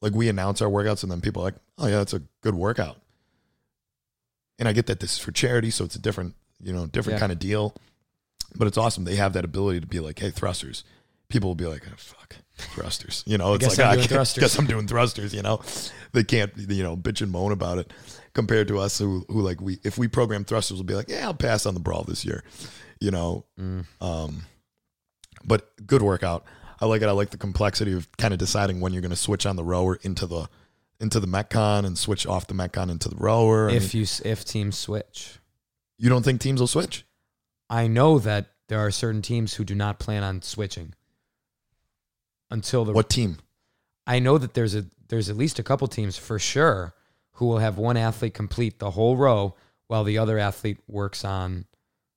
Like 0.00 0.14
we 0.14 0.28
announce 0.28 0.60
our 0.62 0.68
workouts 0.68 1.02
and 1.02 1.10
then 1.10 1.20
people 1.20 1.42
are 1.42 1.46
like, 1.46 1.54
oh 1.78 1.86
yeah, 1.88 1.98
that's 1.98 2.14
a 2.14 2.22
good 2.42 2.54
workout. 2.54 2.96
And 4.58 4.68
I 4.68 4.72
get 4.72 4.86
that 4.86 5.00
this 5.00 5.12
is 5.12 5.18
for 5.18 5.32
charity, 5.32 5.70
so 5.70 5.84
it's 5.84 5.94
a 5.96 6.00
different 6.00 6.34
you 6.60 6.72
know 6.72 6.86
different 6.86 7.16
Yeah. 7.16 7.20
kind 7.20 7.32
of 7.32 7.38
deal. 7.38 7.74
But 8.56 8.66
it's 8.66 8.78
awesome. 8.78 9.04
They 9.04 9.16
have 9.16 9.34
that 9.34 9.44
ability 9.44 9.80
to 9.80 9.86
be 9.86 10.00
like, 10.00 10.18
hey, 10.18 10.30
thrusters. 10.30 10.82
People 11.28 11.50
will 11.50 11.54
be 11.54 11.66
like, 11.66 11.82
oh, 11.86 11.92
fuck, 11.96 12.36
thrusters. 12.58 13.22
You 13.26 13.38
know, 13.38 13.54
it's 13.54 13.66
like, 13.66 13.78
I'm 13.78 13.84
"Ah, 13.86 13.90
doing 13.92 13.98
I 13.98 14.02
guess- 14.02 14.12
thrusters." 14.12 14.42
guess 14.42 14.58
I'm 14.58 14.66
doing 14.66 14.86
thrusters. 14.86 15.32
You 15.34 15.42
know, 15.42 15.60
they 16.12 16.24
can't, 16.24 16.52
you 16.56 16.82
know, 16.82 16.96
bitch 16.96 17.20
and 17.22 17.30
moan 17.32 17.52
about 17.52 17.78
it 17.78 17.92
compared 18.34 18.68
to 18.68 18.78
us 18.78 18.98
who, 18.98 19.24
who 19.28 19.40
like 19.42 19.60
we, 19.60 19.78
if 19.84 19.98
we 19.98 20.08
program 20.08 20.44
thrusters, 20.44 20.76
will 20.78 20.84
be 20.84 20.94
like, 20.94 21.08
yeah, 21.08 21.26
I'll 21.26 21.34
pass 21.34 21.66
on 21.66 21.74
the 21.74 21.80
brawl 21.80 22.04
this 22.04 22.24
year. 22.24 22.44
You 23.00 23.10
know, 23.10 23.44
um, 24.00 24.42
but 25.44 25.70
good 25.86 26.02
workout. 26.02 26.44
I 26.80 26.86
like 26.86 27.02
it. 27.02 27.06
I 27.08 27.12
like 27.12 27.30
the 27.30 27.38
complexity 27.38 27.92
of 27.92 28.08
kind 28.18 28.32
of 28.32 28.38
deciding 28.38 28.80
when 28.80 28.92
you're 28.92 29.02
going 29.02 29.10
to 29.10 29.16
switch 29.16 29.46
on 29.46 29.56
the 29.56 29.64
rower 29.64 29.98
into 30.02 30.26
the 30.26 30.48
into 31.00 31.20
the 31.20 31.26
metcon 31.28 31.84
and 31.86 31.96
switch 31.96 32.26
off 32.26 32.46
the 32.48 32.54
metcon 32.54 32.90
into 32.90 33.08
the 33.08 33.16
rower. 33.16 33.70
I 33.70 33.74
if 33.74 33.94
mean, 33.94 34.02
you 34.02 34.08
if 34.30 34.44
teams 34.44 34.76
switch, 34.78 35.38
you 35.96 36.08
don't 36.08 36.24
think 36.24 36.40
teams 36.40 36.60
will 36.60 36.66
switch? 36.68 37.04
I 37.70 37.86
know 37.86 38.18
that 38.20 38.46
there 38.68 38.78
are 38.80 38.90
certain 38.90 39.22
teams 39.22 39.54
who 39.54 39.64
do 39.64 39.74
not 39.74 39.98
plan 39.98 40.22
on 40.22 40.42
switching 40.42 40.94
until 42.50 42.84
the 42.84 42.92
What 42.92 43.10
team? 43.10 43.38
I 44.06 44.18
know 44.18 44.38
that 44.38 44.54
there's 44.54 44.74
a 44.74 44.86
there's 45.08 45.28
at 45.30 45.36
least 45.36 45.58
a 45.58 45.62
couple 45.62 45.86
teams 45.88 46.16
for 46.18 46.38
sure 46.38 46.94
who 47.32 47.46
will 47.46 47.58
have 47.58 47.78
one 47.78 47.96
athlete 47.96 48.34
complete 48.34 48.78
the 48.78 48.90
whole 48.92 49.16
row 49.16 49.54
while 49.86 50.04
the 50.04 50.18
other 50.18 50.38
athlete 50.38 50.78
works 50.86 51.24
on 51.24 51.64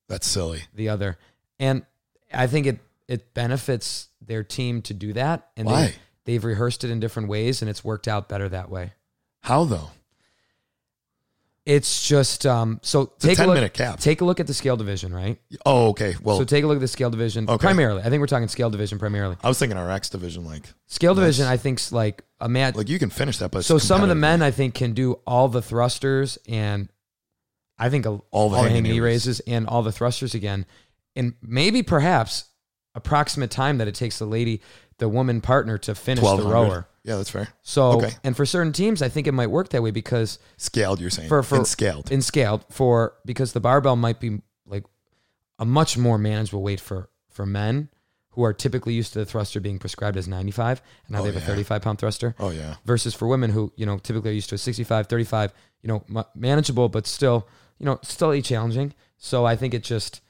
That's 0.08 0.26
silly. 0.26 0.62
the 0.74 0.88
other. 0.90 1.18
And 1.58 1.84
I 2.32 2.46
think 2.46 2.66
it 2.66 2.78
it 3.08 3.34
benefits 3.34 4.08
their 4.20 4.42
team 4.44 4.82
to 4.82 4.94
do 4.94 5.12
that 5.14 5.48
and 5.56 5.66
Why? 5.66 5.86
they 5.86 5.94
they've 6.24 6.44
rehearsed 6.44 6.84
it 6.84 6.90
in 6.90 7.00
different 7.00 7.28
ways 7.28 7.62
and 7.62 7.68
it's 7.70 7.84
worked 7.84 8.08
out 8.08 8.28
better 8.28 8.48
that 8.48 8.70
way. 8.70 8.92
How 9.42 9.64
though? 9.64 9.90
It's 11.64 12.06
just 12.08 12.44
um 12.44 12.80
so 12.82 13.12
take 13.20 13.34
a 13.34 13.36
10 13.36 13.46
look 13.46 13.54
minute 13.54 13.72
cap. 13.72 14.00
take 14.00 14.20
a 14.20 14.24
look 14.24 14.40
at 14.40 14.48
the 14.48 14.54
scale 14.54 14.76
division, 14.76 15.14
right? 15.14 15.38
Oh, 15.64 15.90
okay. 15.90 16.16
Well, 16.20 16.38
so 16.38 16.44
take 16.44 16.64
a 16.64 16.66
look 16.66 16.76
at 16.76 16.80
the 16.80 16.88
scale 16.88 17.10
division 17.10 17.48
Okay. 17.48 17.62
primarily. 17.62 18.02
I 18.02 18.10
think 18.10 18.18
we're 18.20 18.26
talking 18.26 18.48
scale 18.48 18.68
division 18.68 18.98
primarily. 18.98 19.36
I 19.44 19.48
was 19.48 19.58
thinking 19.60 19.78
RX 19.78 20.10
division, 20.10 20.44
like, 20.44 20.64
Scale 20.88 21.14
division 21.14 21.46
I 21.46 21.56
think's 21.56 21.92
like 21.92 22.24
a 22.40 22.48
mat 22.48 22.74
like 22.74 22.88
you 22.88 22.98
can 22.98 23.10
finish 23.10 23.38
that, 23.38 23.52
but 23.52 23.64
so 23.64 23.78
some 23.78 24.02
of 24.02 24.08
the 24.08 24.16
men 24.16 24.42
I 24.42 24.50
think 24.50 24.74
can 24.74 24.92
do 24.92 25.20
all 25.26 25.46
the 25.48 25.62
thrusters 25.62 26.36
and 26.48 26.88
I 27.78 27.90
think 27.90 28.06
a, 28.06 28.20
All 28.32 28.50
the 28.50 28.58
hanging 28.58 28.82
knee 28.82 28.90
knee 28.90 29.00
raises 29.00 29.40
and 29.40 29.66
all 29.68 29.82
the 29.82 29.92
thrusters 29.92 30.34
again, 30.34 30.66
and 31.16 31.34
maybe 31.42 31.82
perhaps 31.82 32.44
approximate 32.94 33.50
time 33.50 33.78
that 33.78 33.88
it 33.88 33.94
takes 33.94 34.18
the 34.18 34.26
lady, 34.26 34.60
the 35.02 35.08
woman 35.08 35.40
partner 35.40 35.78
to 35.78 35.94
finish 35.96 36.20
the 36.22 36.30
1200. 36.30 36.54
rower. 36.54 36.88
Yeah, 37.02 37.16
that's 37.16 37.30
fair. 37.30 37.48
So 37.62 37.82
Okay. 37.98 38.12
and 38.22 38.36
for 38.36 38.46
certain 38.46 38.72
teams, 38.72 39.02
I 39.02 39.08
think 39.08 39.26
it 39.26 39.32
might 39.32 39.48
work 39.50 39.70
that 39.70 39.82
way 39.82 39.90
because 39.90 40.38
Scaled, 40.56 41.00
you're 41.00 41.10
saying. 41.10 41.28
for 41.28 41.42
for 41.42 41.56
And 41.56 41.66
scaled. 41.66 42.12
in 42.12 42.22
scaled 42.22 42.64
for 42.70 43.14
because 43.24 43.52
the 43.52 43.58
barbell 43.60 43.96
might 43.96 44.20
be 44.20 44.40
like 44.64 44.84
a 45.58 45.64
much 45.64 45.98
more 45.98 46.18
manageable 46.18 46.62
weight 46.62 46.78
for 46.80 47.08
for 47.30 47.44
men 47.44 47.88
who 48.30 48.44
are 48.44 48.52
typically 48.52 48.94
used 48.94 49.12
to 49.14 49.18
the 49.18 49.26
thruster 49.26 49.58
being 49.60 49.78
prescribed 49.80 50.16
as 50.16 50.28
95 50.28 50.80
and 51.06 51.12
now 51.14 51.18
Oh, 51.18 51.22
they 51.24 51.32
have 51.32 51.42
yeah. 51.42 51.42
a 51.42 51.54
35 51.54 51.82
pound 51.82 51.98
thruster 51.98 52.34
oh, 52.38 52.50
yeah. 52.50 52.76
versus 52.84 53.12
for 53.14 53.26
women 53.26 53.50
who 53.50 53.72
you 53.76 53.84
know 53.84 53.98
typically 53.98 54.30
are 54.30 54.34
used 54.34 54.48
to 54.50 54.54
a 54.54 54.58
65 54.58 55.08
35 55.08 55.52
you 55.82 55.88
know 55.88 56.04
ma- 56.08 56.24
manageable 56.36 56.88
but 56.88 57.06
still 57.08 57.48
you 57.78 57.84
know 57.86 57.98
still 58.02 58.40
challenging 58.40 58.94
so 59.18 59.44
i 59.44 59.56
think 59.56 59.74
it 59.74 59.82
just 59.82 60.20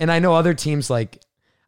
and 0.00 0.10
i 0.10 0.18
know 0.18 0.34
other 0.34 0.54
teams 0.54 0.88
like 0.90 1.20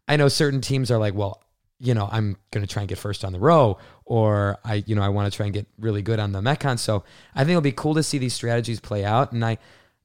i 0.09 0.17
know 0.17 0.29
certain 0.29 0.61
teams 0.63 0.91
are 0.91 0.99
like 0.99 1.15
well 1.15 1.43
you 1.79 1.95
know 1.95 2.09
i'm 2.11 2.37
going 2.51 2.67
to 2.67 2.73
try 2.73 2.83
and 2.83 2.89
get 2.89 2.99
first 2.99 3.25
on 3.25 3.33
the 3.33 3.39
row 3.39 3.79
or 4.05 4.59
i 4.65 4.83
you 4.87 4.95
know 4.95 5.03
i 5.03 5.09
want 5.09 5.31
to 5.31 5.37
try 5.37 5.45
and 5.47 5.53
get 5.53 5.67
really 5.79 6.03
good 6.03 6.19
on 6.19 6.33
the 6.33 6.41
metcon. 6.41 6.79
So 6.79 7.05
i 7.35 7.41
think 7.41 7.51
it'll 7.51 7.61
be 7.61 7.73
cool 7.73 7.95
to 7.95 8.03
see 8.03 8.19
these 8.19 8.35
strategies 8.35 8.81
play 8.81 9.05
out. 9.05 9.33
And 9.33 9.45
i 9.45 9.59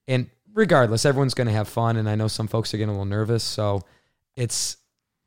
and 0.08 0.30
regardless 0.54 1.06
everyone's 1.06 1.34
going 1.34 1.48
to 1.48 1.54
have 1.54 1.70
fun 1.70 1.96
and 1.96 2.10
i 2.10 2.16
know 2.16 2.28
some 2.28 2.48
folks 2.48 2.74
are 2.74 2.78
getting 2.78 2.90
a 2.90 2.94
little 2.94 3.06
nervous. 3.06 3.44
So 3.44 3.84
it's 4.36 4.78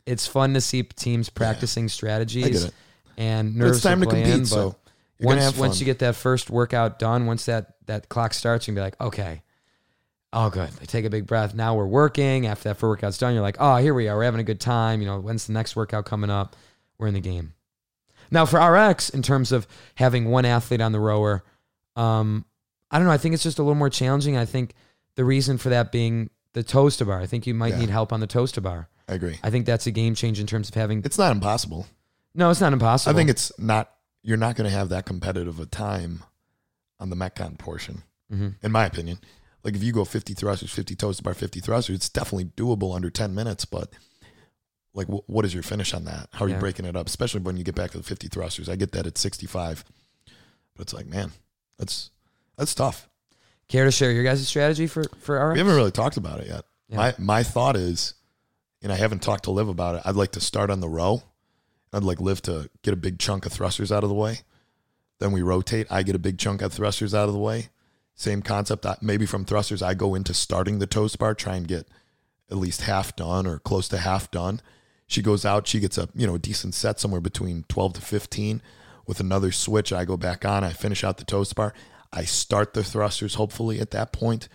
it's 0.07 0.27
fun 0.27 0.55
to 0.55 0.61
see 0.61 0.83
teams 0.83 1.31
practicing 1.31 1.89
strategies 1.89 2.63
get 2.63 2.69
it. 2.69 2.75
and 3.17 3.55
But 3.55 3.65
nerves 3.65 3.77
it's 3.79 3.85
time 3.85 4.01
to 4.01 4.07
compete, 4.07 4.41
but 4.41 4.47
so 4.47 4.77
once 5.21 5.57
once 5.57 5.81
you 5.81 5.87
get 5.87 6.01
that 6.01 6.17
first 6.17 6.51
workout 6.51 6.99
done, 6.99 7.27
once 7.27 7.47
that 7.47 7.75
that 7.87 8.09
clock 8.09 8.35
starts, 8.35 8.67
you 8.67 8.73
can 8.73 8.77
be 8.77 8.81
like, 8.83 9.01
okay, 9.01 9.43
oh 10.35 10.51
good. 10.51 10.69
They 10.73 10.85
take 10.87 11.05
a 11.07 11.11
big 11.11 11.27
breath. 11.27 11.55
Now 11.55 11.75
we're 11.75 11.87
working. 11.87 12.47
After 12.47 12.69
that 12.69 12.75
first 12.75 12.83
workout's 13.01 13.17
done, 13.19 13.33
you're 13.33 13.43
like, 13.43 13.57
oh, 13.59 13.77
here 13.77 13.95
we 13.95 14.09
are. 14.09 14.17
We're 14.17 14.25
having 14.25 14.41
a 14.41 14.45
good 14.45 14.61
time. 14.61 15.01
You 15.01 15.07
know, 15.07 15.21
when's 15.21 15.47
the 15.47 15.53
next 15.55 15.75
workout 15.77 16.05
coming 16.05 16.29
up? 16.31 16.57
We're 16.99 17.07
in 17.07 17.15
the 17.15 17.21
game. 17.21 17.55
Now 18.31 18.45
for 18.47 18.59
RX, 18.59 19.11
in 19.11 19.23
terms 19.23 19.53
of 19.53 19.67
having 19.95 20.27
one 20.27 20.45
athlete 20.45 20.81
on 20.81 20.93
the 20.93 21.01
rower, 21.01 21.45
um, 21.97 22.45
I 22.91 22.99
don't 22.99 23.07
know. 23.07 23.13
I 23.13 23.19
think 23.19 23.35
it's 23.35 23.43
just 23.43 23.59
a 23.59 23.63
little 23.63 23.75
more 23.75 23.91
challenging. 23.91 24.37
I 24.37 24.45
think 24.45 24.75
the 25.17 25.25
reason 25.25 25.59
for 25.59 25.69
that 25.71 25.93
being 25.93 26.31
the 26.53 26.63
toes 26.63 26.97
to 26.99 27.05
bar. 27.05 27.21
I 27.21 27.27
think 27.27 27.47
you 27.47 27.55
might 27.55 27.75
Yeah. 27.75 27.81
need 27.81 27.91
help 27.91 28.13
on 28.13 28.21
the 28.21 28.27
toes 28.27 28.53
to 28.53 28.61
bar. 28.61 28.89
I 29.09 29.15
agree. 29.15 29.39
I 29.43 29.51
think 29.51 29.67
that's 29.67 29.87
a 29.87 29.91
game 29.91 30.15
change 30.15 30.41
in 30.41 30.47
terms 30.47 30.69
of 30.69 30.75
having. 30.75 31.03
It's 31.05 31.19
not 31.19 31.33
impossible. 31.33 31.87
No, 32.35 32.51
it's 32.51 32.61
not 32.61 32.73
impossible. 32.73 33.15
I 33.15 33.17
think 33.19 33.29
it's 33.31 33.53
not, 33.59 33.91
you're 34.23 34.37
not 34.37 34.57
going 34.57 34.69
to 34.71 34.75
have 34.77 34.89
that 34.89 35.05
competitive 35.05 35.61
a 35.61 35.67
time 35.67 36.23
on 36.99 37.11
the 37.11 37.17
Metcon 37.17 37.59
portion, 37.59 38.03
hmm 38.31 38.51
in 38.63 38.73
my 38.73 38.87
opinion. 38.87 39.19
Like 39.65 39.75
if 39.75 39.83
you 39.83 39.93
go 39.93 40.05
50 40.05 40.35
thrusters, 40.35 40.71
50 40.71 40.95
toes 40.95 41.17
to 41.17 41.23
bar, 41.23 41.35
50 41.35 41.61
thrusters, 41.61 41.97
it's 41.97 42.09
definitely 42.11 42.45
doable 42.57 42.95
under 42.95 43.09
10 43.11 43.35
minutes. 43.35 43.65
But 43.65 43.91
like, 44.93 45.07
wh- 45.09 45.29
what 45.29 45.45
is 45.45 45.55
your 45.55 45.63
finish 45.63 45.95
on 45.95 46.05
that? 46.05 46.29
How 46.33 46.45
are 46.45 46.49
Yeah. 46.49 46.55
you 46.57 46.61
breaking 46.61 46.85
it 46.85 46.95
up? 46.97 47.07
Especially 47.07 47.41
when 47.41 47.57
you 47.57 47.65
get 47.65 47.75
back 47.75 47.91
to 47.93 47.97
the 47.99 48.05
50 48.05 48.29
thrusters. 48.29 48.69
I 48.69 48.77
get 48.77 48.93
that 48.93 49.07
at 49.07 49.17
65, 49.19 49.85
but 50.77 50.83
it's 50.83 50.93
like, 50.93 51.07
man, 51.07 51.33
that's 51.79 52.11
that's 52.57 52.75
tough. 52.75 53.09
Care 53.69 53.87
to 53.87 53.91
share 53.91 54.13
your 54.13 54.23
guys' 54.23 54.47
strategy 54.47 54.87
for 54.87 55.05
for 55.19 55.37
RX? 55.43 55.55
We 55.55 55.59
haven't 55.61 55.75
really 55.77 55.91
talked 55.91 56.19
about 56.19 56.41
it 56.41 56.47
yet. 56.49 56.65
Yeah. 56.89 56.97
My 56.97 57.15
my 57.19 57.43
thought 57.43 57.77
is, 57.77 58.15
and 58.83 58.93
I 58.93 58.97
haven't 58.97 59.23
talked 59.23 59.45
to 59.45 59.51
Liv 59.51 59.69
about 59.69 59.95
it. 59.97 60.03
I'd 60.05 60.15
like 60.17 60.33
to 60.33 60.41
start 60.41 60.69
on 60.71 60.81
the 60.81 60.89
row. 60.89 61.23
I'd 61.93 62.03
like 62.05 62.21
Liv 62.21 62.43
to 62.43 62.69
get 62.83 62.93
a 62.93 62.97
big 62.99 63.19
chunk 63.19 63.47
of 63.47 63.53
thrusters 63.53 63.91
out 63.91 64.03
of 64.03 64.11
the 64.11 64.15
way. 64.15 64.41
Then 65.21 65.33
we 65.33 65.41
rotate. 65.43 65.87
I 65.91 66.03
get 66.03 66.15
a 66.15 66.19
big 66.19 66.39
chunk 66.39 66.61
of 66.61 66.73
thrusters 66.73 67.15
out 67.15 67.29
of 67.29 67.33
the 67.35 67.41
way. 67.41 67.69
Same 68.15 68.43
concept. 68.43 68.87
Maybe 69.03 69.27
from 69.27 69.45
thrusters, 69.45 69.83
I 69.83 69.95
go 69.95 70.15
into 70.15 70.35
starting 70.35 70.79
the 70.79 70.87
toast 70.87 71.19
bar, 71.19 71.35
try 71.35 71.57
and 71.57 71.67
get 71.67 71.89
at 72.51 72.57
least 72.59 72.83
half 72.83 73.17
done 73.17 73.47
or 73.47 73.59
close 73.59 73.89
to 73.89 73.99
half 73.99 74.31
done. 74.31 74.61
She 75.07 75.21
goes 75.23 75.45
out. 75.45 75.67
She 75.67 75.81
gets 75.81 75.99
a 75.99 76.09
you 76.15 76.27
know 76.27 76.37
a 76.37 76.39
decent 76.39 76.75
set 76.75 77.01
somewhere 77.01 77.21
between 77.21 77.65
twelve 77.69 77.95
to 77.95 78.01
fifteen. 78.01 78.63
With 79.07 79.21
another 79.21 79.53
switch, 79.53 79.93
I 79.93 80.05
go 80.07 80.17
back 80.17 80.45
on. 80.47 80.65
I 80.65 80.71
finish 80.73 81.05
out 81.05 81.19
the 81.19 81.25
toast 81.25 81.55
bar. 81.55 81.75
I 82.13 82.25
start 82.25 82.73
the 82.73 82.83
thrusters 82.85 83.35
hopefully 83.35 83.81
at 83.81 83.91
that 83.91 84.13
point, 84.13 84.49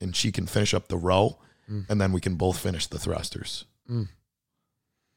and 0.00 0.14
she 0.14 0.30
can 0.30 0.46
finish 0.46 0.72
up 0.74 0.88
the 0.88 0.96
row, 0.98 1.38
and 1.66 2.00
then 2.00 2.12
we 2.12 2.20
can 2.20 2.36
both 2.36 2.58
finish 2.58 2.86
the 2.86 2.98
thrusters 2.98 3.64
Mm. 3.90 4.08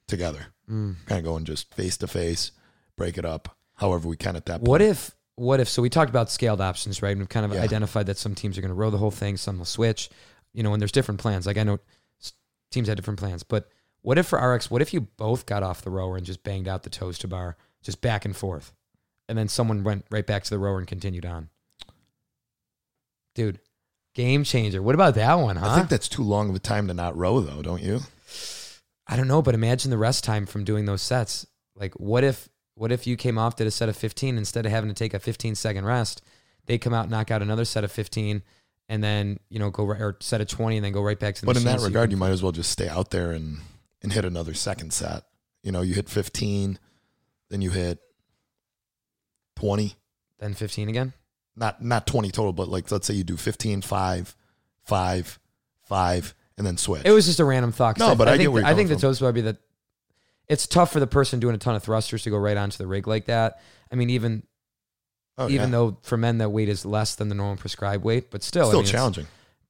together. 0.07 0.47
Mm. 0.69 0.95
Kind 1.05 1.19
of 1.19 1.25
going 1.25 1.45
just 1.45 1.73
face 1.73 1.97
to 1.97 2.07
face, 2.07 2.51
break 2.95 3.17
it 3.17 3.25
up, 3.25 3.57
however 3.75 4.07
we 4.07 4.17
can 4.17 4.35
at 4.35 4.45
that 4.47 4.59
point. 4.59 4.67
What 4.69 4.81
if 4.81 5.11
what 5.41 5.59
if 5.59 5.67
so 5.67 5.81
we 5.81 5.89
talked 5.89 6.09
about 6.09 6.29
scaled 6.29 6.61
options, 6.61 7.01
right? 7.01 7.11
And 7.11 7.19
we've 7.19 7.29
kind 7.29 7.45
of 7.45 7.53
Yeah. 7.53 7.61
identified 7.63 8.05
that 8.05 8.17
some 8.17 8.35
teams 8.35 8.57
are 8.57 8.61
going 8.61 8.69
to 8.69 8.75
row 8.75 8.89
the 8.91 8.97
whole 8.99 9.11
thing, 9.11 9.37
some 9.37 9.57
will 9.57 9.65
switch, 9.65 10.09
you 10.53 10.61
know, 10.63 10.73
and 10.73 10.81
there's 10.81 10.91
different 10.91 11.19
plans. 11.19 11.45
Like 11.47 11.57
I 11.57 11.63
know 11.63 11.79
teams 12.71 12.87
had 12.87 12.95
different 12.97 13.19
plans, 13.19 13.43
but 13.43 13.67
what 14.01 14.17
if 14.17 14.27
for 14.27 14.39
RX, 14.39 14.69
what 14.71 14.81
if 14.81 14.93
you 14.93 15.01
both 15.01 15.45
got 15.45 15.63
off 15.63 15.81
the 15.81 15.89
rower 15.89 16.15
and 16.17 16.25
just 16.25 16.43
banged 16.43 16.67
out 16.67 16.83
the 16.83 16.89
toes 16.89 17.17
to 17.19 17.27
bar, 17.27 17.57
just 17.81 18.01
back 18.01 18.23
and 18.25 18.35
forth, 18.35 18.71
and 19.27 19.37
then 19.37 19.47
someone 19.47 19.83
went 19.83 20.05
right 20.11 20.25
back 20.25 20.43
to 20.43 20.49
the 20.49 20.59
rower 20.59 20.77
and 20.79 20.87
continued 20.87 21.25
on? 21.25 21.49
Dude, 23.35 23.59
game 24.13 24.43
changer. 24.43 24.81
What 24.81 24.95
about 24.95 25.15
that 25.15 25.35
one, 25.35 25.55
huh? 25.55 25.69
I 25.71 25.75
think 25.75 25.89
that's 25.89 26.09
too 26.09 26.23
long 26.23 26.49
of 26.49 26.55
a 26.55 26.59
time 26.59 26.87
to 26.87 26.93
not 26.93 27.15
row, 27.17 27.39
though, 27.39 27.61
don't 27.61 27.81
you? 27.81 28.01
I 29.07 29.15
don't 29.15 29.27
know, 29.27 29.41
but 29.41 29.55
imagine 29.55 29.89
the 29.91 29.97
rest 29.97 30.23
time 30.23 30.45
from 30.45 30.63
doing 30.63 30.85
those 30.85 31.01
sets. 31.01 31.45
Like, 31.75 31.93
what 31.95 32.23
if 32.23 32.49
what 32.75 32.91
if 32.91 33.05
you 33.05 33.15
came 33.17 33.37
off 33.37 33.55
did 33.55 33.67
a 33.67 33.71
set 33.71 33.89
of 33.89 33.95
15 33.95 34.37
instead 34.37 34.65
of 34.65 34.71
having 34.71 34.89
to 34.89 34.93
take 34.93 35.13
a 35.13 35.19
15 35.19 35.55
second 35.55 35.85
rest? 35.85 36.21
They 36.65 36.77
come 36.77 36.93
out, 36.93 37.09
knock 37.09 37.31
out 37.31 37.41
another 37.41 37.65
set 37.65 37.83
of 37.83 37.91
15, 37.91 38.43
and 38.89 39.03
then 39.03 39.39
you 39.49 39.59
know 39.59 39.69
go 39.69 39.83
right 39.85 39.99
or 40.01 40.17
set 40.19 40.41
of 40.41 40.47
20, 40.47 40.77
and 40.77 40.85
then 40.85 40.91
go 40.93 41.01
right 41.01 41.19
back 41.19 41.35
to 41.35 41.41
the. 41.41 41.47
But 41.47 41.57
in 41.57 41.63
that 41.63 41.79
so 41.79 41.85
regard, 41.87 42.09
can- 42.09 42.11
you 42.11 42.17
might 42.17 42.31
as 42.31 42.43
well 42.43 42.51
just 42.51 42.71
stay 42.71 42.87
out 42.87 43.09
there 43.11 43.31
and 43.31 43.57
and 44.03 44.13
hit 44.13 44.25
another 44.25 44.53
second 44.53 44.93
set. 44.93 45.23
You 45.63 45.71
know, 45.71 45.81
you 45.81 45.93
hit 45.93 46.09
15, 46.09 46.79
then 47.49 47.61
you 47.61 47.69
hit 47.71 47.99
20. 49.57 49.95
then 50.39 50.53
15 50.53 50.89
again. 50.89 51.13
Not 51.55 51.83
not 51.83 52.07
20 52.07 52.31
total, 52.31 52.53
but 52.53 52.67
like 52.69 52.89
let's 52.91 53.05
say 53.07 53.13
you 53.13 53.23
do 53.23 53.37
15, 53.37 53.81
5, 53.81 54.35
5, 54.85 55.39
5, 55.83 56.35
and 56.57 56.65
then 56.67 56.77
switch. 56.77 57.01
It 57.05 57.11
was 57.11 57.25
just 57.25 57.39
a 57.39 57.45
random 57.45 57.71
thought. 57.71 57.97
No, 57.99 58.15
but 58.15 58.27
I 58.27 58.31
think 58.31 58.41
get 58.43 58.51
where 58.53 58.61
the- 58.63 58.67
I 58.69 58.73
think 58.75 58.87
the 58.89 58.95
coming 58.95 59.01
toast 59.01 59.21
would 59.21 59.35
be 59.35 59.41
that 59.41 59.57
it's 60.51 60.67
tough 60.67 60.91
for 60.91 60.99
the 60.99 61.07
person 61.07 61.39
doing 61.39 61.55
a 61.55 61.57
ton 61.57 61.75
of 61.75 61.83
thrusters 61.83 62.23
to 62.23 62.29
go 62.29 62.37
right 62.37 62.57
onto 62.57 62.77
the 62.77 62.87
rig 62.87 63.07
like 63.07 63.25
that. 63.25 63.59
I 63.91 63.95
mean, 63.95 64.09
even 64.09 64.43
Oh, 65.37 65.45
even 65.47 65.69
yeah. 65.69 65.77
though 65.77 65.97
for 66.03 66.17
men 66.17 66.39
that 66.39 66.49
weight 66.49 66.67
is 66.69 66.85
less 66.85 67.15
than 67.15 67.29
the 67.29 67.35
normal 67.35 67.55
prescribed 67.55 68.03
weight, 68.03 68.29
but 68.31 68.43
still, 68.43 68.65
I 68.65 68.67
still 68.67 68.79
mean, 68.79 68.83
it's- 68.85 68.91
challenging. 68.91 69.27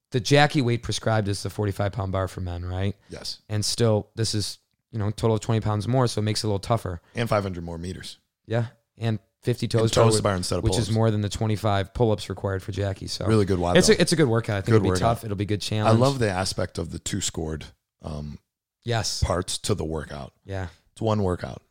The 0.10 0.20
Jackie 0.20 0.62
weight 0.62 0.84
prescribed 0.84 1.28
is 1.30 1.42
the 1.44 1.50
45 1.50 1.92
pound 1.94 2.12
bar 2.12 2.28
for 2.28 2.42
men, 2.42 2.66
right? 2.66 2.96
Yes. 3.10 3.40
and 3.48 3.64
still 3.64 4.10
this 4.16 4.34
is 4.36 4.58
you 4.92 5.00
know 5.00 5.10
total 5.12 5.36
of 5.36 5.40
20 5.42 5.62
pounds 5.62 5.88
more 5.88 6.06
so 6.08 6.20
it 6.20 6.24
makes 6.26 6.44
it 6.44 6.48
a 6.48 6.50
little 6.50 6.60
tougher 6.60 7.00
And 7.16 7.30
500 7.30 7.64
more 7.64 7.78
meters. 7.78 8.18
yeah 8.46 8.66
and 8.98 9.20
50 9.44 9.66
And 9.68 9.72
toes, 9.72 9.92
toes 9.92 10.12
bar, 10.14 10.18
to 10.18 10.24
bar 10.24 10.36
instead 10.36 10.58
of 10.58 10.64
which 10.66 10.74
is 10.74 10.80
pull-ups. 10.88 10.96
more 10.96 11.12
than 11.12 11.22
the 11.22 11.30
25 11.30 11.94
pull-ups 11.94 12.28
required 12.30 12.62
for 12.62 12.74
jackie 12.74 13.08
so 13.08 13.26
Really 13.26 13.46
good 13.46 13.58
wad. 13.58 13.78
it's 13.78 13.88
a, 13.88 14.00
it's 14.02 14.12
a 14.12 14.18
good 14.18 14.28
workout 14.28 14.58
i 14.58 14.62
think 14.62 14.66
Good 14.66 14.76
it'll 14.76 14.84
be 14.84 14.90
workout. 14.90 15.00
tough 15.18 15.24
it'll 15.24 15.38
be 15.38 15.46
a 15.46 15.48
good 15.48 15.62
challenge. 15.62 15.96
I 15.98 15.98
love 15.98 16.20
the 16.20 16.30
aspect 16.30 16.78
of 16.78 16.92
the 16.92 17.00
two 17.00 17.22
scored 17.22 17.68
um, 18.02 18.38
yes 18.84 19.24
parts 19.24 19.58
to 19.60 19.76
the 19.76 19.86
workout. 19.86 20.34
yeah 20.46 20.68
It's 20.94 21.02
one 21.02 21.22
workout, 21.24 21.62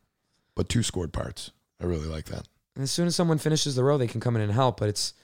but 0.54 0.68
two 0.68 0.82
scored 0.82 1.12
parts. 1.12 1.50
I 1.80 1.84
really 1.86 2.06
like 2.06 2.26
that. 2.26 2.46
and 2.76 2.82
as 2.82 2.90
soon 2.90 3.06
as 3.06 3.16
someone 3.16 3.38
finishes 3.38 3.74
the 3.74 3.84
row 3.84 3.96
they 3.98 4.06
can 4.06 4.20
come 4.20 4.36
in 4.36 4.42
and 4.42 4.52
help 4.52 4.78
but 4.80 4.88
it's 4.88 5.14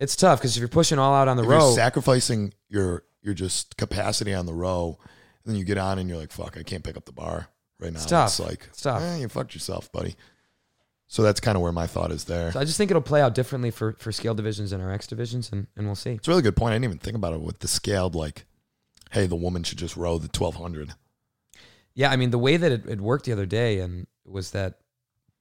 it's 0.00 0.14
tough 0.16 0.38
because 0.40 0.56
if 0.56 0.60
you're 0.60 0.68
pushing 0.68 0.98
all 0.98 1.14
out 1.14 1.28
on 1.28 1.36
the 1.36 1.42
if 1.42 1.48
row 1.48 1.66
you're 1.68 1.76
sacrificing 1.76 2.52
your 2.68 3.04
your 3.22 3.34
just 3.34 3.76
capacity 3.76 4.32
on 4.32 4.46
the 4.46 4.54
row, 4.54 4.96
and 5.44 5.52
then 5.52 5.56
you 5.58 5.64
get 5.64 5.76
on 5.78 5.98
and 5.98 6.08
you're 6.08 6.18
like, 6.18 6.30
"Fuck, 6.32 6.56
I 6.56 6.62
can't 6.62 6.84
pick 6.84 6.96
up 6.96 7.04
the 7.04 7.12
bar 7.12 7.48
right 7.80 7.92
now." 7.92 7.98
It's 7.98 8.06
tough. 8.06 8.28
It's 8.28 8.40
like, 8.40 8.68
tough. 8.80 9.02
eh, 9.02 9.16
you 9.16 9.28
fucked 9.28 9.54
yourself, 9.54 9.90
buddy. 9.90 10.14
So 11.08 11.22
that's 11.22 11.40
kind 11.40 11.56
of 11.56 11.62
where 11.62 11.72
my 11.72 11.86
thought 11.88 12.12
is 12.12 12.24
there. 12.24 12.52
so 12.52 12.60
i 12.60 12.64
just 12.64 12.76
think 12.76 12.90
it'll 12.90 13.00
play 13.02 13.20
out 13.22 13.34
differently 13.34 13.70
for 13.72 13.94
for 13.94 14.12
scale 14.12 14.34
divisions 14.34 14.72
and 14.72 14.86
RX 14.86 15.06
divisions 15.06 15.50
and, 15.50 15.66
and 15.76 15.86
we'll 15.86 15.94
see 15.96 16.12
It's 16.12 16.28
a 16.28 16.30
really 16.30 16.42
good 16.42 16.54
point. 16.56 16.72
I 16.72 16.74
didn't 16.76 16.84
even 16.84 16.98
think 16.98 17.16
about 17.16 17.32
it 17.34 17.40
with 17.40 17.58
the 17.60 17.66
scaled. 17.68 18.14
Like, 18.14 18.44
hey, 19.10 19.26
the 19.26 19.34
woman 19.36 19.62
should 19.64 19.78
just 19.78 19.96
row 19.96 20.18
the 20.18 20.28
1200. 20.28 20.94
Yeah, 21.98 22.10
I 22.12 22.16
mean, 22.16 22.30
the 22.30 22.38
way 22.38 22.56
that 22.56 22.70
it, 22.70 22.86
it 22.86 23.00
worked 23.00 23.24
the 23.24 23.32
other 23.32 23.44
day 23.44 23.80
and 23.80 24.06
was 24.24 24.52
that 24.52 24.78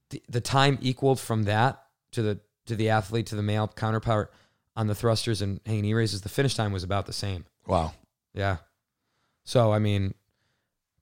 the, 0.09 0.23
the 0.27 0.41
time 0.41 0.79
equaled 0.81 1.19
from 1.19 1.43
that 1.43 1.83
to 2.13 2.23
the 2.23 2.39
to 2.65 2.75
the 2.75 2.89
athlete 2.89 3.27
to 3.27 3.35
the 3.35 3.43
male 3.43 3.67
counterpart 3.67 4.33
on 4.75 4.87
the 4.87 4.95
thrusters 4.95 5.43
and 5.43 5.59
hanging 5.67 5.83
knee 5.83 5.93
raises. 5.93 6.21
The 6.21 6.29
finish 6.29 6.55
time 6.55 6.71
was 6.71 6.83
about 6.83 7.05
the 7.05 7.13
same. 7.13 7.45
Wow. 7.67 7.93
Yeah. 8.33 8.57
So 9.43 9.71
I 9.71 9.77
mean, 9.77 10.15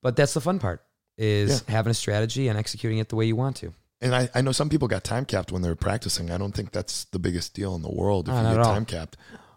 but 0.02 0.18
that's 0.18 0.34
the 0.34 0.42
fun 0.42 0.60
part 0.60 0.84
is 1.18 1.64
having 1.70 1.92
a 1.92 1.94
strategy 1.94 2.50
and 2.50 2.60
executing 2.60 2.98
it 2.98 3.08
the 3.08 3.16
way 3.16 3.24
you 3.26 3.38
want 3.38 3.56
to. 3.56 3.72
And 4.02 4.14
I, 4.14 4.28
I 4.36 4.42
know 4.42 4.52
some 4.52 4.68
people 4.68 4.90
got 4.90 5.06
time 5.06 5.24
capped 5.24 5.54
when 5.54 5.62
they 5.62 5.70
were 5.70 5.76
practicing. 5.76 6.32
I 6.32 6.38
don't 6.38 6.52
think 6.52 6.74
that's 6.74 7.06
the 7.06 7.20
biggest 7.20 7.54
deal 7.54 7.76
in 7.76 7.82
the 7.82 7.90
world 7.94 8.28
if 8.28 8.34
No, 8.34 8.42
you 8.42 8.44
not 8.44 8.50
get 8.52 8.60
at 8.60 8.66
all. 8.66 8.74
time 8.74 8.86
capped. 8.86 9.16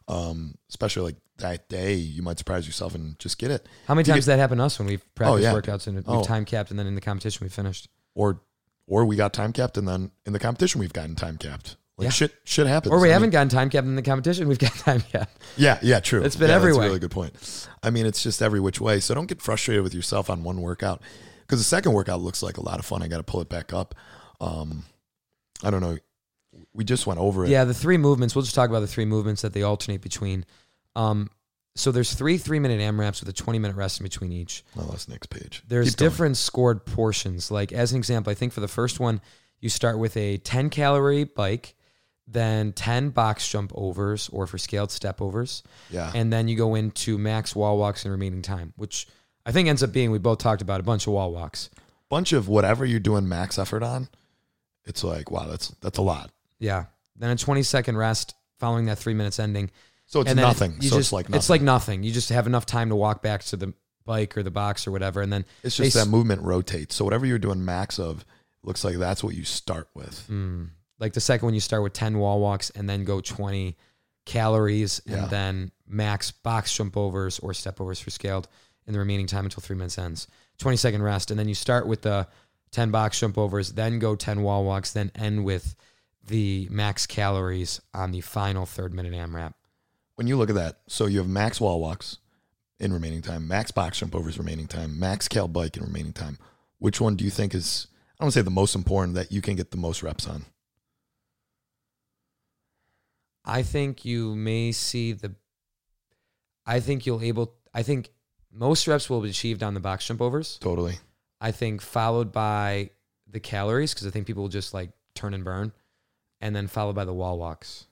Um, 0.08 0.54
especially 0.70 1.02
like 1.02 1.16
that 1.38 1.68
day, 1.68 1.94
you 1.94 2.22
might 2.22 2.38
surprise 2.38 2.66
yourself 2.66 2.94
and 2.94 3.18
just 3.18 3.38
get 3.38 3.50
it. 3.50 3.66
How 3.86 3.94
many 3.94 4.06
You 4.08 4.14
times 4.14 4.26
that 4.26 4.38
happened 4.38 4.58
to 4.60 4.64
us 4.64 4.78
when 4.78 4.88
we've 4.88 5.14
practiced 5.14 5.42
yeah. 5.42 5.52
workouts 5.52 5.86
and 5.86 5.96
we've 5.96 6.04
Oh. 6.08 6.24
time 6.24 6.44
capped 6.44 6.70
and 6.70 6.78
then 6.78 6.86
in 6.86 6.94
the 6.94 7.00
competition 7.00 7.44
we 7.44 7.48
finished. 7.50 7.88
Or 8.14 8.40
or 8.86 9.04
we 9.04 9.16
got 9.16 9.34
time 9.34 9.52
capped 9.52 9.76
and 9.76 9.86
then 9.86 10.10
in 10.24 10.32
the 10.32 10.38
competition 10.38 10.80
we've 10.80 10.92
gotten 10.94 11.14
time 11.14 11.36
capped. 11.36 11.76
Like 11.98 12.06
Yeah. 12.06 12.10
shit 12.10 12.34
shit 12.44 12.66
happens. 12.66 12.92
Or 12.92 13.00
we 13.00 13.10
I 13.10 13.12
haven't 13.12 13.26
mean, 13.28 13.32
gotten 13.32 13.48
time 13.50 13.68
capped 13.70 13.86
in 13.86 13.96
the 13.96 14.02
competition. 14.02 14.48
We've 14.48 14.58
got 14.68 14.72
time 14.72 15.02
capped. 15.02 15.36
Yeah, 15.56 15.78
yeah, 15.82 16.00
true. 16.00 16.22
It's 16.22 16.36
been 16.36 16.48
yeah, 16.48 16.56
every 16.56 16.70
that's 16.72 16.78
a 16.78 16.86
really 16.86 16.98
good 16.98 17.10
point. 17.10 17.68
I 17.82 17.90
mean, 17.90 18.06
it's 18.06 18.22
just 18.22 18.40
every 18.40 18.60
which 18.60 18.80
way. 18.80 18.98
So 19.00 19.14
don't 19.14 19.26
get 19.26 19.42
frustrated 19.42 19.82
with 19.84 19.94
yourself 19.94 20.30
on 20.30 20.42
one 20.42 20.60
workout 20.62 21.02
because 21.42 21.60
the 21.60 21.64
second 21.64 21.92
workout 21.92 22.20
looks 22.22 22.42
like 22.42 22.56
a 22.56 22.62
lot 22.64 22.78
of 22.78 22.86
fun. 22.86 23.02
I 23.02 23.08
got 23.08 23.18
to 23.18 23.22
pull 23.24 23.40
it 23.42 23.48
back 23.50 23.72
up. 23.74 23.94
Um, 24.40 24.84
I 25.62 25.70
don't 25.70 25.80
know. 25.82 25.98
We 26.72 26.84
just 26.84 27.06
went 27.06 27.20
over 27.20 27.44
it. 27.44 27.50
Yeah, 27.50 27.64
the 27.64 27.74
three 27.74 27.98
movements. 27.98 28.34
We'll 28.34 28.42
just 28.42 28.54
talk 28.54 28.70
about 28.70 28.80
the 28.80 28.86
three 28.86 29.04
movements 29.04 29.42
that 29.42 29.52
they 29.52 29.62
alternate 29.62 30.00
between. 30.00 30.44
Um, 30.96 31.30
so 31.76 31.92
there's 31.92 32.12
three 32.14 32.38
three 32.38 32.58
minute 32.58 32.80
AMRAPs 32.80 33.20
with 33.20 33.28
a 33.28 33.32
20 33.32 33.58
minute 33.58 33.76
rest 33.76 34.00
in 34.00 34.04
between 34.04 34.32
each. 34.32 34.64
Oh, 34.76 34.86
that's 34.90 35.08
next 35.08 35.28
page. 35.30 35.62
There's 35.68 35.90
Keep 35.90 35.98
going. 35.98 36.10
different 36.10 36.36
scored 36.36 36.84
portions. 36.86 37.50
Like 37.50 37.72
as 37.72 37.92
an 37.92 37.98
example, 37.98 38.30
I 38.30 38.34
think 38.34 38.52
for 38.52 38.60
the 38.60 38.68
first 38.68 38.98
one, 38.98 39.20
you 39.60 39.68
start 39.68 39.98
with 39.98 40.16
a 40.16 40.38
10 40.38 40.70
calorie 40.70 41.24
bike, 41.24 41.74
then 42.26 42.72
10 42.72 43.10
box 43.10 43.48
jump 43.48 43.72
overs 43.74 44.28
or 44.32 44.46
for 44.46 44.58
scaled 44.58 44.90
step 44.90 45.20
overs, 45.20 45.62
Yeah. 45.90 46.10
and 46.14 46.32
then 46.32 46.48
you 46.48 46.56
go 46.56 46.74
into 46.74 47.16
max 47.18 47.54
wall 47.54 47.78
walks 47.78 48.04
and 48.04 48.12
remaining 48.12 48.42
time, 48.42 48.72
which 48.76 49.06
I 49.46 49.52
think 49.52 49.68
ends 49.68 49.82
up 49.82 49.92
being 49.92 50.10
we 50.10 50.18
both 50.18 50.38
talked 50.38 50.62
about 50.62 50.80
a 50.80 50.84
bunch 50.84 51.06
of 51.06 51.12
wall 51.12 51.32
walks. 51.32 51.70
Bunch 52.08 52.32
of 52.32 52.48
whatever 52.48 52.84
you're 52.84 53.00
doing 53.00 53.28
max 53.28 53.58
effort 53.58 53.82
on. 53.82 54.08
It's 54.84 55.04
like 55.04 55.30
wow, 55.30 55.46
that's 55.46 55.68
that's 55.80 55.98
a 55.98 56.02
lot. 56.02 56.30
Yeah. 56.58 56.86
Then 57.16 57.30
a 57.30 57.36
20 57.36 57.62
second 57.62 57.96
rest 57.96 58.34
following 58.58 58.86
that 58.86 58.98
three 58.98 59.14
minutes 59.14 59.38
ending. 59.38 59.70
So 60.06 60.20
it's 60.20 60.34
nothing. 60.34 60.76
You 60.80 60.88
so 60.88 60.96
just, 60.96 61.08
it's 61.08 61.12
like 61.12 61.26
nothing. 61.28 61.38
it's 61.38 61.50
like 61.50 61.62
nothing. 61.62 62.02
You 62.02 62.12
just 62.12 62.28
have 62.30 62.46
enough 62.46 62.64
time 62.66 62.88
to 62.88 62.96
walk 62.96 63.22
back 63.22 63.42
to 63.44 63.56
the 63.56 63.74
bike 64.04 64.36
or 64.38 64.42
the 64.42 64.50
box 64.50 64.86
or 64.86 64.90
whatever, 64.90 65.20
and 65.20 65.30
then 65.32 65.44
it's 65.62 65.76
just 65.76 65.94
s- 65.96 66.02
that 66.04 66.10
movement 66.10 66.40
rotates. 66.42 66.94
So 66.94 67.04
whatever 67.04 67.26
you're 67.26 67.38
doing 67.38 67.62
max 67.64 67.98
of, 67.98 68.24
looks 68.62 68.82
like 68.84 68.96
that's 68.96 69.22
what 69.22 69.34
you 69.34 69.44
start 69.44 69.88
with. 69.94 70.26
Mm. 70.30 70.70
Like 70.98 71.12
the 71.12 71.20
second 71.20 71.46
one, 71.46 71.54
you 71.54 71.60
start 71.60 71.82
with 71.82 71.92
10 71.92 72.18
wall 72.18 72.40
walks 72.40 72.70
and 72.70 72.88
then 72.88 73.04
go 73.04 73.20
20 73.20 73.76
calories 74.24 75.00
and 75.06 75.16
Yeah. 75.22 75.26
then 75.26 75.72
max 75.86 76.30
box 76.30 76.74
jump 76.74 76.96
overs 76.96 77.38
or 77.38 77.54
step 77.54 77.80
overs 77.80 78.00
for 78.00 78.10
scaled 78.10 78.48
in 78.86 78.92
the 78.92 78.98
remaining 78.98 79.26
time 79.26 79.44
until 79.44 79.60
three 79.60 79.76
minutes 79.76 79.98
ends. 79.98 80.26
20 80.58 80.76
second 80.76 81.02
rest. 81.02 81.30
And 81.30 81.38
then 81.38 81.48
you 81.48 81.54
start 81.54 81.86
with 81.86 82.02
the 82.02 82.26
10 82.72 82.90
box 82.90 83.20
jump 83.20 83.38
overs, 83.38 83.72
then 83.72 83.98
go 83.98 84.16
10 84.16 84.42
wall 84.42 84.64
walks, 84.64 84.92
then 84.92 85.10
end 85.14 85.44
with 85.44 85.74
the 86.28 86.68
max 86.70 87.06
calories 87.06 87.80
on 87.92 88.12
the 88.12 88.20
final 88.20 88.64
third 88.66 88.94
minute 88.94 89.12
AMRAP. 89.12 89.54
when 90.14 90.26
you 90.26 90.36
look 90.36 90.48
at 90.48 90.54
that, 90.56 90.80
so 90.86 91.06
you 91.06 91.18
have 91.18 91.28
max 91.28 91.60
wall 91.60 91.80
walks 91.80 92.18
in 92.80 92.92
remaining 92.92 93.22
time, 93.22 93.48
max 93.48 93.70
box 93.70 93.98
jump 93.98 94.14
overs 94.14 94.38
remaining 94.38 94.66
time, 94.68 94.98
max 94.98 95.26
cal 95.28 95.48
bike 95.48 95.76
in 95.76 95.82
remaining 95.82 96.12
time. 96.12 96.38
Which 96.78 97.00
one 97.00 97.16
do 97.16 97.24
you 97.24 97.30
think 97.30 97.54
is 97.54 97.88
I 98.18 98.24
don't 98.24 98.30
say 98.32 98.42
the 98.42 98.50
most 98.50 98.74
important 98.74 99.14
that 99.14 99.30
you 99.30 99.40
can 99.40 99.54
get 99.56 99.70
the 99.70 99.76
most 99.76 100.02
reps 100.02 100.26
on? 100.26 100.44
I 103.44 103.62
think 103.62 104.04
you 104.04 104.34
may 104.34 104.72
see 104.72 105.12
the. 105.12 105.34
I 106.66 106.80
think 106.80 107.06
you'll 107.06 107.22
able. 107.22 107.54
I 107.72 107.82
think 107.82 108.10
most 108.52 108.86
reps 108.86 109.08
will 109.08 109.20
be 109.20 109.30
achieved 109.30 109.62
on 109.62 109.74
the 109.74 109.80
box 109.80 110.06
jump 110.06 110.20
overs. 110.20 110.58
Totally. 110.58 110.98
I 111.40 111.52
think 111.52 111.80
followed 111.80 112.32
by 112.32 112.90
the 113.26 113.40
calories 113.40 113.94
because 113.94 114.06
I 114.06 114.10
think 114.10 114.26
people 114.26 114.42
will 114.42 114.50
just 114.50 114.74
like 114.74 114.90
turn 115.14 115.32
and 115.34 115.44
burn, 115.44 115.72
and 116.40 116.54
then 116.54 116.66
followed 116.66 116.94
by 116.94 117.04
the 117.04 117.12
wall 117.14 117.38
walks. 117.38 117.86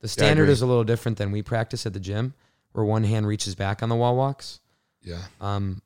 The 0.00 0.08
standard 0.08 0.44
agree. 0.44 0.52
is 0.52 0.62
a 0.62 0.66
little 0.66 0.84
different 0.84 1.18
than 1.18 1.32
we 1.32 1.42
practice 1.42 1.86
at 1.86 1.92
the 1.92 2.00
gym, 2.00 2.34
where 2.72 2.84
one 2.84 3.04
hand 3.04 3.26
reaches 3.26 3.54
back 3.54 3.82
on 3.82 3.88
the 3.88 3.96
wall 3.96 4.16
walks. 4.16 4.60
Yeah. 5.02 5.22
Um, 5.40 5.82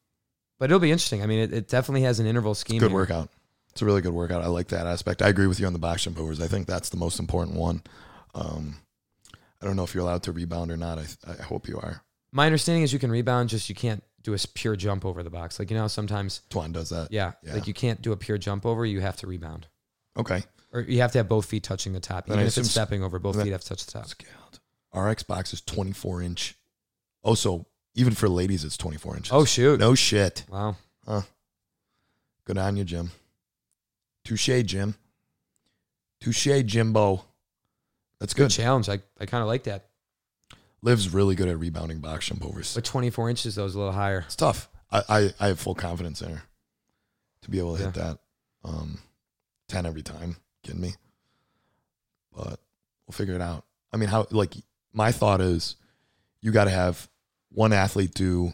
but 0.59 0.67
it'll 0.71 0.81
be 0.81 0.91
interesting. 0.91 1.23
I 1.23 1.27
mean, 1.27 1.39
it, 1.39 1.53
it 1.53 1.69
definitely 1.69 2.03
has 2.03 2.21
an 2.21 2.27
interval 2.27 2.55
scheme. 2.55 2.81
Good 2.81 2.91
here. 2.91 2.95
workout. 2.97 3.31
It's 3.71 3.83
a 3.83 3.85
really 3.85 4.01
good 4.01 4.13
workout. 4.13 4.43
I 4.43 4.49
like 4.49 4.69
that 4.69 4.87
aspect. 4.87 5.23
I 5.23 5.29
agree 5.29 5.47
with 5.47 5.61
you 5.61 5.67
on 5.67 5.73
the 5.73 5.79
box 5.79 6.03
jump 6.05 6.19
overs. 6.19 6.41
I 6.41 6.49
think 6.49 6.67
that's 6.67 6.89
the 6.89 6.97
most 6.97 7.21
important 7.21 7.57
one. 7.57 7.83
Um, 8.35 8.77
I 9.63 9.67
don't 9.67 9.77
know 9.77 9.85
if 9.85 9.95
you're 9.95 10.03
allowed 10.03 10.25
to 10.25 10.33
rebound 10.33 10.71
or 10.73 10.77
not. 10.77 10.99
I, 10.99 11.05
I 11.29 11.43
hope 11.43 11.69
you 11.69 11.79
are. 11.79 12.03
My 12.33 12.47
understanding 12.47 12.83
is 12.83 12.93
you 12.93 12.99
can 12.99 13.11
rebound, 13.11 13.49
just 13.49 13.69
you 13.69 13.75
can't 13.75 14.03
do 14.23 14.35
a 14.35 14.39
pure 14.55 14.77
jump 14.77 15.05
over 15.05 15.23
the 15.23 15.31
box. 15.31 15.59
Like 15.59 15.71
you 15.71 15.77
know, 15.77 15.87
sometimes 15.89 16.43
Twan 16.51 16.73
does 16.73 16.91
that. 16.91 17.09
yeah, 17.13 17.33
Yeah. 17.45 17.55
like 17.55 17.67
you 17.67 17.75
can't 17.75 18.03
do 18.03 18.13
a 18.13 18.17
pure 18.17 18.39
jump 18.39 18.67
over. 18.67 18.85
You 18.85 19.01
have 19.01 19.17
to 19.19 19.27
rebound. 19.27 19.67
Okay. 20.17 20.43
Or 20.73 20.81
you 20.83 21.01
have 21.01 21.13
to 21.13 21.19
have 21.19 21.29
both 21.29 21.47
feet 21.47 21.63
touching 21.65 21.93
the 21.93 22.01
top. 22.01 22.27
Then 22.27 22.35
Even 22.37 22.45
I 22.45 22.49
if 22.49 22.57
it's 22.57 22.71
stepping 22.71 23.03
over, 23.03 23.19
both 23.19 23.37
then- 23.37 23.45
feet 23.47 23.53
have 23.53 23.63
to 23.63 23.69
touch 23.69 23.87
the 23.87 23.93
top. 23.93 24.07
Scaled. 24.07 24.61
RX 24.95 25.23
box 25.25 25.53
is 25.53 25.61
24 25.63 26.23
inch. 26.23 26.57
Oh, 27.25 27.35
so 27.35 27.67
even 27.95 28.15
for 28.15 28.29
ladies, 28.29 28.65
it's 28.65 28.77
24 28.77 29.17
inches. 29.17 29.33
Oh 29.33 29.45
shoot! 29.45 29.79
no 29.81 29.95
shit. 29.95 30.45
Wow. 30.49 30.77
Huh. 31.07 31.23
Good 32.45 32.59
on 32.59 32.77
you, 32.77 32.85
Jim. 32.85 33.11
Touche, 34.25 34.63
Jim. 34.65 34.95
Touche, 36.21 36.63
Jimbo. 36.65 37.25
That's 38.19 38.35
Good 38.35 38.45
good. 38.45 38.51
challenge. 38.51 38.89
I, 38.89 39.01
I 39.19 39.27
kind 39.27 39.43
of 39.43 39.49
like 39.49 39.65
that. 39.65 39.87
Liv's 40.83 41.13
really 41.13 41.35
good 41.35 41.49
at 41.49 41.59
rebounding 41.59 41.99
box 42.01 42.27
jump 42.27 42.45
overs. 42.45 42.75
But 42.75 42.85
24 42.85 43.31
inches 43.31 43.55
though 43.55 43.65
is 43.67 43.75
a 43.75 43.79
little 43.79 43.93
higher. 43.93 44.21
It's 44.27 44.37
tough. 44.37 44.69
I, 44.91 45.03
I, 45.09 45.35
I 45.41 45.47
have 45.49 45.61
full 45.61 45.75
confidence 45.75 46.21
in 46.23 46.31
her 46.35 46.43
to 47.43 47.51
be 47.51 47.59
able 47.59 47.77
to 47.77 47.85
hit 47.85 47.95
that. 47.95 48.19
Um, 48.65 48.99
10 49.69 49.87
every 49.87 50.03
time. 50.03 50.37
Kidding 50.63 50.81
me? 50.81 50.95
But 52.35 52.61
we'll 53.07 53.13
figure 53.13 53.35
it 53.35 53.41
out. 53.41 53.65
I 53.93 53.97
mean, 53.97 54.09
how, 54.09 54.27
like, 54.31 54.55
my 54.93 55.13
thought 55.13 55.41
is 55.41 55.77
you 56.41 56.53
got 56.53 56.65
to 56.65 56.71
have 56.71 57.09
one 57.51 57.73
athlete 57.73 58.15
do 58.15 58.53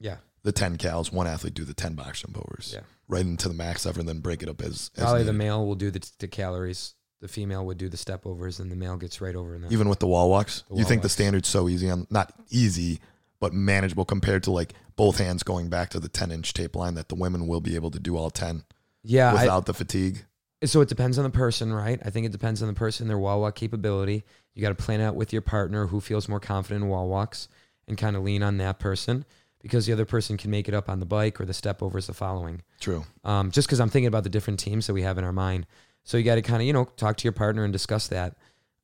Yeah. 0.00 0.16
the 0.42 0.52
10 0.52 0.78
cals, 0.78 1.12
one 1.12 1.26
athlete 1.26 1.54
do 1.54 1.64
the 1.64 1.74
10 1.74 1.94
box 1.94 2.22
jump 2.22 2.38
overs. 2.38 2.72
Yeah. 2.74 2.82
Right 3.08 3.24
into 3.24 3.48
the 3.48 3.54
max 3.54 3.86
effort 3.86 4.00
and 4.00 4.08
then 4.08 4.20
break 4.20 4.42
it 4.42 4.48
up 4.48 4.60
as, 4.62 4.90
as 4.96 5.04
Probably 5.04 5.22
the 5.22 5.32
male 5.32 5.66
will 5.66 5.74
do 5.74 5.90
the, 5.90 6.06
the 6.18 6.28
calories. 6.28 6.94
The 7.20 7.28
female 7.28 7.66
would 7.66 7.78
do 7.78 7.88
the 7.88 7.96
step 7.96 8.26
overs, 8.26 8.60
and 8.60 8.70
the 8.70 8.76
male 8.76 8.96
gets 8.96 9.20
right 9.20 9.34
over 9.34 9.56
in 9.56 9.62
there. 9.62 9.72
even 9.72 9.88
with 9.88 9.98
the 9.98 10.06
wall 10.06 10.30
walks. 10.30 10.62
The 10.68 10.74
you 10.74 10.82
wall 10.82 10.88
think 10.88 11.02
the 11.02 11.08
standard's 11.08 11.48
so 11.48 11.68
easy 11.68 11.90
on 11.90 12.06
not 12.10 12.32
easy, 12.48 13.00
but 13.40 13.52
manageable 13.52 14.04
compared 14.04 14.44
to 14.44 14.52
like 14.52 14.74
both 14.94 15.18
hands 15.18 15.42
going 15.42 15.68
back 15.68 15.90
to 15.90 16.00
the 16.00 16.08
10 16.08 16.30
inch 16.30 16.52
tape 16.52 16.76
line 16.76 16.94
that 16.94 17.08
the 17.08 17.16
women 17.16 17.48
will 17.48 17.60
be 17.60 17.74
able 17.74 17.90
to 17.90 17.98
do 17.98 18.16
all 18.16 18.30
10 18.30 18.62
yeah. 19.02 19.30
I, 19.30 19.42
without 19.42 19.66
the 19.66 19.74
fatigue. 19.74 20.26
So 20.64 20.80
it 20.80 20.88
depends 20.88 21.18
on 21.18 21.24
the 21.24 21.30
person, 21.30 21.72
right? 21.72 22.00
I 22.04 22.10
think 22.10 22.26
it 22.26 22.32
depends 22.32 22.62
on 22.62 22.68
the 22.68 22.74
person, 22.74 23.06
their 23.06 23.18
wall 23.18 23.40
walk 23.40 23.54
capability. 23.54 24.24
You 24.54 24.62
got 24.62 24.76
to 24.76 24.82
plan 24.82 25.00
out 25.00 25.14
with 25.14 25.32
your 25.32 25.42
partner 25.42 25.86
who 25.86 26.00
feels 26.00 26.28
more 26.28 26.40
confident 26.40 26.82
in 26.82 26.88
wall 26.88 27.08
walks 27.08 27.48
and 27.86 27.96
kind 27.96 28.16
of 28.16 28.22
lean 28.24 28.42
on 28.42 28.56
that 28.58 28.78
person 28.78 29.24
because 29.62 29.86
the 29.86 29.92
other 29.92 30.04
person 30.04 30.36
can 30.36 30.50
make 30.50 30.68
it 30.68 30.74
up 30.74 30.88
on 30.88 31.00
the 31.00 31.06
bike 31.06 31.40
or 31.40 31.44
the 31.44 31.54
step 31.54 31.82
overs 31.82 32.06
the 32.06 32.14
following. 32.14 32.62
True. 32.80 33.04
um, 33.24 33.50
just 33.50 33.68
because 33.68 33.80
I'm 33.80 33.88
thinking 33.88 34.08
about 34.08 34.24
the 34.24 34.30
different 34.30 34.58
teams 34.60 34.86
that 34.86 34.94
we 34.94 35.02
have 35.02 35.18
in 35.18 35.24
our 35.24 35.32
mind. 35.32 35.66
So 36.04 36.16
you 36.16 36.24
got 36.24 36.36
to 36.36 36.42
kind 36.42 36.62
of 36.62 36.66
you 36.66 36.72
know 36.72 36.86
talk 36.96 37.16
to 37.18 37.24
your 37.24 37.32
partner 37.32 37.64
and 37.64 37.72
discuss 37.72 38.08
that. 38.08 38.36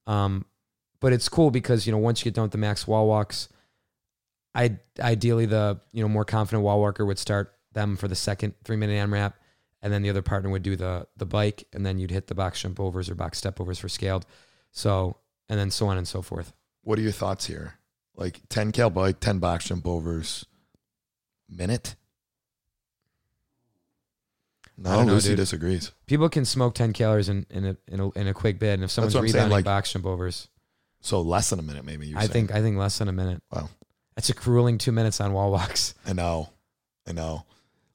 Um, 0.06 0.44
but 1.00 1.12
it's 1.12 1.28
cool 1.28 1.50
because 1.50 1.86
you 1.86 1.92
know 1.92 1.98
once 1.98 2.20
you 2.20 2.24
get 2.24 2.34
done 2.34 2.44
with 2.44 2.52
the 2.52 2.58
max 2.58 2.86
wall 2.86 3.06
walks, 3.06 3.48
I 4.54 4.78
ideally 5.00 5.46
the 5.46 5.80
you 5.92 6.02
know 6.02 6.08
more 6.08 6.24
confident 6.24 6.62
wall 6.62 6.80
walker 6.80 7.04
would 7.04 7.18
start 7.18 7.54
them 7.72 7.96
for 7.96 8.08
the 8.08 8.14
second 8.14 8.54
three 8.64 8.76
minute 8.76 8.94
AMRAP, 8.94 9.34
and 9.84 9.92
then 9.92 10.02
the 10.02 10.10
other 10.10 10.22
partner 10.22 10.50
would 10.50 10.62
do 10.64 10.74
the 10.74 11.06
the 11.16 11.26
bike, 11.26 11.68
and 11.72 11.84
then 11.86 11.98
you'd 12.00 12.10
hit 12.10 12.26
the 12.26 12.34
box 12.34 12.60
jump 12.60 12.80
overs 12.80 13.08
or 13.08 13.14
box 13.14 13.38
step 13.38 13.60
overs 13.60 13.78
for 13.78 13.88
scaled. 13.88 14.26
So 14.72 15.18
and 15.48 15.60
then 15.60 15.70
so 15.70 15.86
on 15.86 15.96
and 15.98 16.08
so 16.08 16.22
forth. 16.22 16.52
What 16.82 16.98
are 16.98 17.02
your 17.02 17.12
thoughts 17.12 17.44
here? 17.46 17.74
Like 18.16 18.40
10 18.48 18.72
cal 18.72 18.90
bike, 18.90 19.20
10 19.20 19.38
box 19.38 19.66
jump 19.66 19.86
overs, 19.86 20.46
minute? 21.48 21.94
No, 24.76 24.90
don't 24.96 25.06
know, 25.06 25.12
Lucy 25.14 25.28
dude. 25.30 25.36
disagrees. 25.36 25.92
People 26.06 26.28
can 26.28 26.44
smoke 26.44 26.74
ten 26.74 26.92
calories 26.92 27.28
in 27.28 27.46
in 27.48 27.64
a 27.64 27.76
in 27.86 28.00
a, 28.00 28.10
in 28.12 28.26
a 28.26 28.34
quick 28.34 28.58
bit, 28.58 28.74
and 28.74 28.82
if 28.84 28.90
someone's 28.90 29.14
I'm 29.14 29.28
saying, 29.28 29.50
like- 29.50 29.64
box 29.64 29.92
jump 29.92 30.04
overs, 30.06 30.48
So 31.00 31.20
less 31.20 31.50
than 31.50 31.58
a 31.60 31.62
minute, 31.62 31.84
maybe. 31.84 32.08
You're 32.08 32.18
I 32.18 32.22
saying. 32.22 32.32
think 32.48 32.52
I 32.52 32.60
think 32.60 32.76
less 32.76 32.98
than 32.98 33.08
a 33.08 33.12
minute. 33.12 33.40
Wow. 33.52 33.68
That's 34.16 34.30
a 34.30 34.34
grueling 34.34 34.78
two 34.78 34.90
minutes 34.92 35.20
on 35.20 35.32
wall 35.32 35.52
walks. 35.52 35.94
I 36.06 36.12
know. 36.12 36.50
I 37.06 37.12
know. 37.12 37.44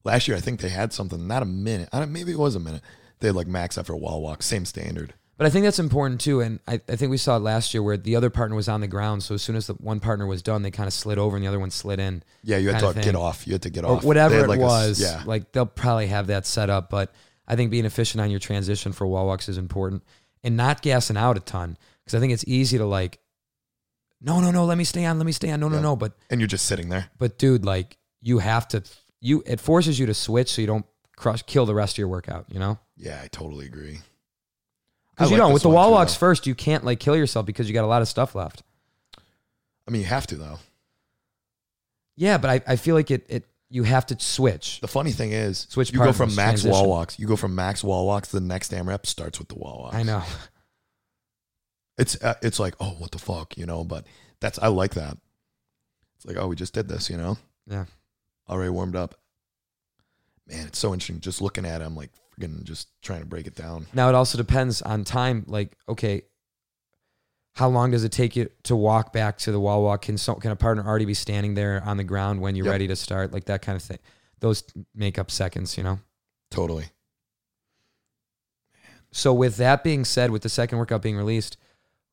Last 0.04 0.28
year, 0.28 0.38
I 0.38 0.40
think 0.40 0.62
they 0.62 0.70
had 0.70 0.94
something, 0.94 1.28
not 1.28 1.44
a 1.44 1.46
minute. 1.46 1.90
I 1.92 2.00
don't, 2.00 2.12
maybe 2.12 2.32
it 2.32 2.40
was 2.40 2.56
a 2.56 2.60
minute. 2.60 2.82
They 3.20 3.28
had 3.28 3.36
like 3.36 3.48
max 3.48 3.78
effort 3.78 3.98
wall 3.98 4.22
walk, 4.22 4.42
same 4.44 4.66
standard. 4.66 5.14
But 5.38 5.46
I 5.48 5.50
think 5.52 5.64
that's 5.64 5.80
important 5.80 6.20
too. 6.20 6.42
And 6.42 6.60
I, 6.68 6.82
I 6.90 6.96
think 6.98 7.12
we 7.12 7.18
saw 7.18 7.38
it 7.38 7.40
last 7.42 7.74
year 7.74 7.82
where 7.82 7.96
the 7.98 8.16
other 8.18 8.30
partner 8.30 8.56
was 8.58 8.68
on 8.68 8.82
the 8.82 8.88
ground. 8.88 9.24
So 9.24 9.36
as 9.36 9.42
soon 9.42 9.56
as 9.56 9.68
the 9.68 9.74
one 9.76 10.00
partner 10.02 10.26
was 10.28 10.42
done, 10.42 10.64
they 10.64 10.72
kind 10.72 10.88
of 10.88 10.94
slid 10.94 11.18
over 11.18 11.36
and 11.38 11.44
the 11.44 11.48
other 11.48 11.60
one 11.60 11.72
slid 11.72 12.00
in. 12.00 12.24
Yeah, 12.44 12.58
you 12.58 12.70
had 12.72 12.80
to 12.94 13.02
get 13.02 13.16
off. 13.16 13.48
You 13.48 13.54
had 13.54 13.62
to 13.62 13.70
get 13.70 13.86
Or 13.86 13.98
off. 13.98 14.04
whatever 14.04 14.36
it 14.44 14.48
like 14.50 14.60
a 14.60 14.64
was. 14.64 15.02
yeah, 15.02 15.24
Like 15.26 15.52
they'll 15.54 15.66
probably 15.66 16.08
have 16.08 16.28
that 16.28 16.46
set 16.46 16.70
up. 16.70 16.90
But 16.90 17.14
I 17.48 17.56
think 17.56 17.72
being 17.72 17.86
efficient 17.86 18.20
on 18.22 18.30
your 18.32 18.40
transition 18.42 18.92
for 18.92 19.08
wall 19.08 19.28
walks 19.28 19.48
is 19.48 19.58
important 19.58 20.04
and 20.44 20.58
not 20.58 20.82
gassing 20.82 21.16
out 21.18 21.38
a 21.38 21.42
ton. 21.42 21.78
Because 22.04 22.18
I 22.18 22.20
think 22.20 22.34
it's 22.34 22.46
easy 22.46 22.78
to 22.78 22.86
like, 22.86 23.20
no, 24.22 24.42
no, 24.42 24.52
no, 24.52 24.66
let 24.66 24.78
me 24.78 24.84
stay 24.84 25.06
on, 25.06 25.18
let 25.20 25.26
me 25.26 25.32
stay 25.32 25.52
on. 25.52 25.60
No, 25.62 25.70
no, 25.70 25.80
no. 25.82 25.96
But 25.96 26.14
and 26.30 26.42
you're 26.42 26.48
just 26.48 26.66
sitting 26.66 26.90
there. 26.90 27.10
but 27.18 27.38
dude, 27.38 27.64
like 27.66 27.98
you 28.22 28.40
have 28.40 28.68
to 28.70 28.84
you 29.21 29.43
it 29.45 29.60
forces 29.60 29.99
you 29.99 30.05
to 30.05 30.13
switch 30.13 30.51
so 30.51 30.62
you 30.62 30.67
don't 30.67 30.86
crush 31.15 31.41
kill 31.43 31.65
the 31.65 31.75
rest 31.75 31.95
of 31.95 31.97
your 31.97 32.08
workout, 32.08 32.45
you 32.49 32.60
know? 32.60 32.79
Yeah, 32.97 33.19
I 33.23 33.27
totally 33.27 33.65
agree. 33.65 33.99
Because 35.12 35.32
you 35.32 35.38
like 35.38 35.45
don't 35.45 35.53
with 35.53 35.63
the 35.63 35.69
wall 35.69 35.91
walks 35.91 36.13
though. 36.13 36.19
first, 36.19 36.47
you 36.47 36.55
can't 36.55 36.86
like 36.86 36.99
kill 36.99 37.15
yourself 37.15 37.45
because 37.45 37.67
you 37.67 37.73
got 37.73 37.84
a 37.84 37.88
lot 37.88 38.01
of 38.01 38.08
stuff 38.08 38.36
left. 38.36 38.63
I 39.88 39.91
mean, 39.91 40.01
you 40.01 40.08
have 40.08 40.27
to 40.27 40.36
though. 40.36 40.60
Yeah, 42.15 42.38
but 42.38 42.49
I, 42.49 42.73
I 42.73 42.75
feel 42.75 42.95
like 42.95 43.12
it 43.12 43.25
it 43.29 43.45
you 43.69 43.84
have 43.84 44.05
to 44.08 44.19
switch. 44.19 44.79
The 44.82 44.88
funny 44.88 45.12
thing 45.12 45.32
is, 45.32 45.67
Switch 45.69 45.91
you 45.93 45.99
go 45.99 46.12
from 46.12 46.36
max 46.36 46.63
wall 46.63 46.89
walks. 46.89 47.19
You 47.19 47.27
go 47.27 47.36
from 47.36 47.55
max 47.55 47.84
wall 47.84 48.05
walks. 48.05 48.29
The 48.29 48.39
next 48.39 48.71
AMRAP 48.71 49.05
starts 49.05 49.39
with 49.39 49.47
the 49.49 49.55
wall 49.55 49.84
walks. 49.84 49.95
I 49.95 50.03
know. 50.03 50.23
It's 51.97 52.21
uh, 52.23 52.36
it's 52.41 52.60
like, 52.60 52.75
oh, 52.79 52.95
what 52.97 53.12
the 53.12 53.19
fuck, 53.19 53.58
you 53.58 53.65
know? 53.65 53.84
But 53.84 54.08
that's 54.39 54.58
I 54.58 54.67
like 54.67 54.93
that. 54.95 55.17
It's 56.15 56.25
like, 56.25 56.38
oh, 56.38 56.47
we 56.47 56.55
just 56.55 56.73
did 56.73 56.88
this, 56.88 57.10
you 57.10 57.17
know? 57.17 57.38
Yeah. 57.67 57.86
Already 58.50 58.70
warmed 58.72 58.96
up. 58.96 59.16
Man, 60.48 60.68
it's 60.68 60.80
so 60.80 60.94
interesting. 60.94 61.20
Just 61.20 61.42
looking 61.42 61.66
at 61.66 61.82
it, 61.82 61.86
I'm 61.86 61.96
like 61.96 62.10
freaking 62.40 62.64
just 62.64 62.88
trying 63.02 63.20
to 63.20 63.26
break 63.28 63.46
it 63.48 63.56
down. 63.56 63.86
Now 63.94 64.10
it 64.10 64.16
also 64.16 64.38
depends 64.38 64.82
on 64.82 65.04
time. 65.04 65.44
Like, 65.48 65.78
okay, 65.88 66.24
how 67.54 67.68
long 67.70 67.92
does 67.92 68.04
it 68.04 68.12
take 68.12 68.36
you 68.36 68.50
to 68.64 68.76
walk 68.76 69.14
back 69.14 69.38
to 69.40 69.52
the 69.52 69.60
wall 69.60 69.84
walk? 69.84 70.04
Can 70.04 70.18
so, 70.18 70.36
can 70.36 70.50
a 70.52 70.56
partner 70.56 70.86
already 70.88 71.06
be 71.06 71.14
standing 71.14 71.54
there 71.54 71.84
on 71.86 71.98
the 71.98 72.04
ground 72.04 72.42
when 72.42 72.56
you're 72.56 72.66
Yep. 72.66 72.72
ready 72.72 72.88
to 72.88 72.96
start? 72.96 73.32
Like 73.32 73.46
that 73.46 73.62
kind 73.62 73.76
of 73.76 73.84
thing. 73.84 74.00
Those 74.40 74.64
make 74.96 75.20
up 75.20 75.30
seconds, 75.30 75.78
you 75.78 75.84
know. 75.84 76.00
Totally. 76.50 76.86
So 79.12 79.34
with 79.34 79.58
that 79.58 79.84
being 79.84 80.06
said, 80.06 80.32
with 80.32 80.44
the 80.44 80.50
second 80.50 80.78
workout 80.78 81.02
being 81.02 81.18
released, 81.18 81.58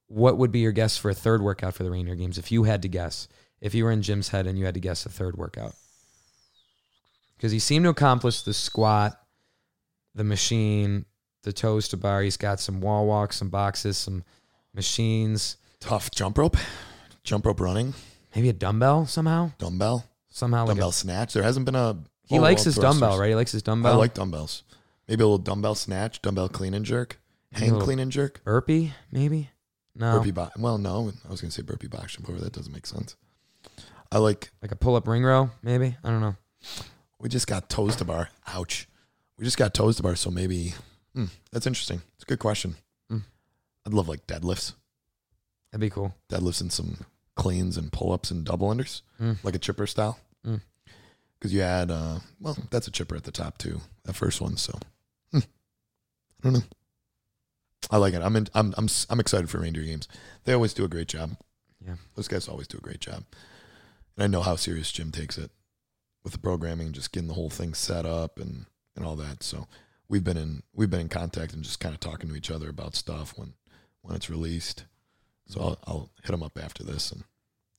what 0.08 0.38
would 0.38 0.50
be 0.52 0.60
your 0.60 0.72
guess 0.72 0.96
for 0.96 1.10
a 1.10 1.14
third 1.14 1.42
workout 1.42 1.74
for 1.74 1.82
the 1.84 1.90
Reindeer 1.90 2.14
Games 2.14 2.38
if 2.38 2.50
you 2.50 2.64
had 2.64 2.82
to 2.82 2.88
guess? 2.88 3.28
If 3.60 3.74
you 3.74 3.84
were 3.84 3.90
in 3.90 4.02
Jim's 4.02 4.28
head 4.28 4.46
and 4.46 4.58
you 4.58 4.64
had 4.64 4.74
to 4.74 4.80
guess 4.80 5.06
a 5.06 5.08
third 5.08 5.36
workout, 5.36 5.74
because 7.36 7.52
he 7.52 7.58
seemed 7.58 7.84
to 7.84 7.90
accomplish 7.90 8.42
the 8.42 8.54
squat, 8.54 9.20
the 10.14 10.24
machine, 10.24 11.04
the 11.42 11.52
toes 11.52 11.88
to 11.88 11.96
bar. 11.96 12.22
He's 12.22 12.36
got 12.36 12.60
some 12.60 12.80
wall 12.80 13.06
walks, 13.06 13.36
some 13.36 13.48
boxes, 13.50 13.96
some 13.98 14.24
machines, 14.74 15.56
Tough 15.80 16.10
jump 16.10 16.38
rope, 16.38 16.56
jump 17.22 17.46
rope 17.46 17.60
running, 17.60 17.94
maybe 18.34 18.48
a 18.48 18.52
dumbbell 18.52 19.06
somehow. 19.06 19.52
dumbbell, 19.58 20.04
Somehow, 20.30 20.62
like 20.64 20.72
a- 20.72 20.74
dumbbell 20.74 20.92
snatch. 20.92 21.34
There 21.34 21.42
hasn't 21.42 21.66
been 21.66 21.74
a. 21.76 21.98
he 22.28 22.38
likes 22.38 22.64
his 22.64 22.74
thrusters. 22.76 23.00
dumbbell, 23.00 23.18
right? 23.18 23.28
He 23.28 23.34
likes 23.34 23.52
his 23.52 23.62
dumbbell. 23.62 23.92
I 23.92 23.96
like 23.96 24.14
dumbbells. 24.14 24.62
Maybe 25.06 25.22
a 25.22 25.26
little 25.26 25.38
dumbbell 25.38 25.74
snatch, 25.76 26.20
dumbbell 26.22 26.48
clean 26.48 26.74
and 26.74 26.84
jerk, 26.84 27.20
hang 27.52 27.78
clean 27.78 27.98
and 28.00 28.10
jerk, 28.10 28.42
burpee, 28.44 28.92
maybe. 29.12 29.50
No, 29.94 30.18
burpee 30.18 30.30
box. 30.32 30.58
Well, 30.58 30.78
no, 30.78 31.12
I 31.26 31.30
was 31.30 31.40
gonna 31.40 31.50
say 31.52 31.62
burpee 31.62 31.86
box 31.86 32.16
jump 32.16 32.28
over. 32.28 32.40
That 32.40 32.52
doesn't 32.52 32.72
make 32.72 32.86
sense. 32.86 33.16
I 34.10 34.18
like. 34.18 34.50
like 34.62 34.72
a 34.72 34.76
pull-up 34.76 35.06
ring 35.06 35.24
row, 35.24 35.50
maybe. 35.62 35.96
I 36.02 36.08
don't 36.10 36.20
know. 36.20 36.36
We 37.20 37.28
just 37.28 37.46
got 37.46 37.68
toes 37.68 37.96
to 37.96 38.04
bar. 38.04 38.28
Ouch. 38.46 38.88
We 39.38 39.44
just 39.44 39.56
got 39.58 39.74
toes 39.74 39.96
to 39.96 40.02
bar. 40.02 40.16
So 40.16 40.30
maybe 40.30 40.74
hmm, 41.14 41.26
that's 41.52 41.66
interesting. 41.66 42.02
It's 42.14 42.24
a 42.24 42.26
good 42.26 42.38
question. 42.38 42.76
Hmm. 43.10 43.18
I'd 43.86 43.94
love 43.94 44.08
like 44.08 44.26
deadlifts, 44.26 44.74
That'd 45.70 45.80
be 45.80 45.90
cool. 45.90 46.14
deadlifts 46.28 46.60
and 46.60 46.72
some 46.72 46.98
cleans 47.36 47.76
and 47.76 47.92
pull 47.92 48.12
ups 48.12 48.30
and 48.30 48.44
double 48.44 48.68
unders, 48.68 49.02
Hmm. 49.18 49.32
like 49.42 49.54
a 49.54 49.58
chipper 49.58 49.86
style. 49.86 50.18
Mm. 50.46 50.60
Because 51.38 51.52
you 51.52 51.60
had, 51.60 51.90
uh, 51.90 52.20
well, 52.40 52.56
that's 52.70 52.88
a 52.88 52.90
chipper 52.90 53.14
at 53.16 53.24
the 53.24 53.30
top 53.32 53.58
too. 53.58 53.80
That 54.04 54.14
first 54.16 54.40
one. 54.40 54.56
So 54.56 54.78
hmm. 55.32 55.38
I 55.38 55.42
don't 56.44 56.52
know. 56.54 56.62
I 57.90 57.98
like 57.98 58.14
it. 58.14 58.22
I'm 58.22 58.34
in, 58.36 58.48
I'm 58.54 58.74
I'm 58.76 58.88
I'm 59.10 59.20
excited 59.20 59.48
for 59.48 59.58
reindeer 59.58 59.84
games. 59.84 60.08
They 60.44 60.52
always 60.52 60.74
do 60.74 60.84
a 60.84 60.88
great 60.88 61.08
job. 61.08 61.36
Yeah. 61.86 61.96
Those 62.14 62.26
guys 62.28 62.48
always 62.48 62.66
do 62.66 62.78
a 62.78 62.80
great 62.80 63.00
job. 63.00 63.24
And 64.16 64.24
I 64.24 64.26
know 64.26 64.40
how 64.42 64.56
serious 64.56 64.90
Jim 64.90 65.12
takes 65.12 65.38
it 65.38 65.50
with 66.26 66.32
the 66.32 66.40
programming, 66.40 66.90
just 66.90 67.12
getting 67.12 67.28
the 67.28 67.34
whole 67.34 67.50
thing 67.50 67.72
set 67.72 68.04
up 68.04 68.40
and, 68.40 68.66
and 68.96 69.04
all 69.06 69.14
that. 69.14 69.44
So 69.44 69.68
we've 70.08 70.24
been 70.24 70.36
in 70.36 70.64
we've 70.74 70.90
been 70.90 71.02
in 71.02 71.08
contact 71.08 71.52
and 71.52 71.62
just 71.62 71.78
kind 71.78 71.94
of 71.94 72.00
talking 72.00 72.28
to 72.28 72.34
each 72.34 72.50
other 72.50 72.68
about 72.68 72.96
stuff 72.96 73.38
when 73.38 73.54
when 74.02 74.16
it's 74.16 74.28
released. 74.28 74.86
So 75.46 75.60
I'll, 75.60 75.78
I'll 75.86 76.10
hit 76.24 76.32
them 76.32 76.42
up 76.42 76.58
after 76.60 76.82
this 76.82 77.12
and 77.12 77.22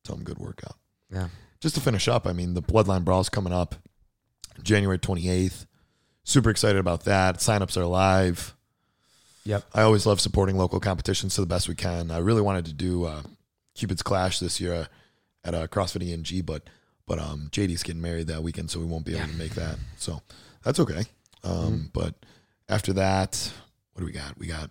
tell 0.06 0.16
them 0.16 0.24
good 0.24 0.38
workout. 0.38 0.78
Yeah. 1.14 1.28
Just 1.60 1.76
to 1.76 1.82
finish 1.82 2.08
up, 2.08 2.26
I 2.26 2.32
mean 2.32 2.54
the 2.54 2.62
Bloodline 2.62 3.04
Brawl's 3.04 3.28
coming 3.28 3.52
up 3.52 3.76
January 4.64 4.98
28th. 4.98 5.66
Super 6.24 6.50
excited 6.50 6.80
about 6.80 7.04
that. 7.04 7.40
Signups 7.40 7.76
are 7.76 7.86
live. 7.86 8.56
Yep. 9.44 9.66
I 9.74 9.82
always 9.82 10.06
love 10.06 10.22
supporting 10.22 10.56
local 10.56 10.80
competitions 10.80 11.36
to 11.36 11.42
the 11.42 11.48
best 11.48 11.68
we 11.68 11.76
can. 11.76 12.12
I 12.12 12.20
really 12.20 12.42
wanted 12.42 12.64
to 12.68 12.74
do 12.74 13.04
uh, 13.04 13.24
Cupid's 13.76 14.04
Clash 14.04 14.40
this 14.40 14.62
year 14.62 14.88
at 15.44 15.54
uh, 15.54 15.68
CrossFit 15.68 16.10
ENG, 16.10 16.44
but 16.46 16.64
but 17.08 17.18
um, 17.20 17.50
JD's 17.52 17.82
getting 17.84 18.02
married 18.02 18.28
that 18.28 18.44
weekend, 18.44 18.70
so 18.70 18.80
we 18.80 18.86
won't 18.86 19.06
be 19.06 19.14
able 19.14 19.22
Yeah. 19.26 19.32
to 19.32 19.38
make 19.38 19.56
that. 19.56 19.78
So 19.98 20.22
that's 20.64 20.80
okay. 20.80 21.06
Um, 21.44 21.54
Mhm. 21.54 21.94
But 21.94 22.16
after 22.70 22.94
that, 22.94 23.52
what 23.94 24.02
do 24.02 24.06
we 24.06 24.12
got? 24.12 24.38
We 24.38 24.46
got 24.48 24.70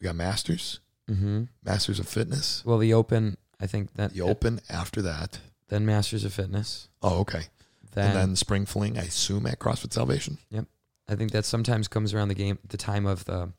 we 0.00 0.04
got 0.04 0.14
Masters, 0.16 0.80
Mm-hmm. 1.10 1.44
Masters 1.64 1.98
of 1.98 2.06
Fitness, 2.08 2.62
Well, 2.64 2.78
the 2.78 2.92
Open, 2.94 3.36
I 3.58 3.66
think 3.66 3.94
that 3.94 4.12
the 4.12 4.20
Open. 4.22 4.60
After 4.68 5.00
that, 5.02 5.38
then 5.68 5.86
Masters 5.86 6.24
of 6.24 6.32
Fitness. 6.34 6.88
oh 7.02 7.20
okay, 7.20 7.46
Then, 7.92 8.08
and 8.10 8.16
then 8.16 8.36
Spring 8.36 8.66
Fling. 8.66 8.98
I 8.98 9.02
assume 9.04 9.46
at 9.46 9.58
CrossFit 9.58 9.92
Salvation. 9.92 10.38
Yep, 10.50 10.66
I 11.08 11.14
think 11.16 11.32
that 11.32 11.44
sometimes 11.44 11.88
comes 11.88 12.12
around 12.14 12.28
the 12.28 12.34
game, 12.34 12.58
the 12.68 12.76
time 12.76 13.06
of 13.06 13.24
the 13.24 13.52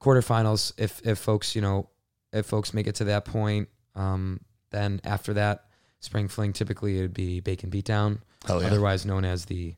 quarterfinals. 0.00 0.72
If 0.76 1.00
if 1.06 1.18
folks, 1.18 1.54
you 1.54 1.60
know, 1.62 1.88
if 2.32 2.46
folks 2.46 2.72
make 2.74 2.86
it 2.86 2.94
to 2.96 3.04
that 3.04 3.24
point, 3.24 3.68
um, 3.94 4.40
then 4.70 5.00
after 5.04 5.34
that, 5.34 5.66
spring 6.00 6.28
fling 6.28 6.52
typically 6.52 6.98
it 6.98 7.02
would 7.02 7.14
be 7.14 7.40
Bacon 7.40 7.70
Beatdown, 7.70 8.18
Hell 8.46 8.60
yeah, 8.60 8.68
otherwise 8.68 9.04
known 9.06 9.24
as 9.24 9.46
the 9.46 9.74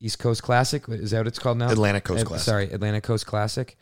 East 0.00 0.18
Coast 0.18 0.42
Classic. 0.42 0.84
Is 0.88 1.12
that 1.12 1.18
what 1.18 1.26
it's 1.26 1.38
called 1.38 1.58
now? 1.58 1.70
Atlantic 1.70 2.04
Coast 2.04 2.24
Uh, 2.24 2.28
Class. 2.28 2.44
Sorry, 2.44 2.70
Atlantic 2.70 3.04
Coast 3.04 3.26
Classic. 3.26 3.76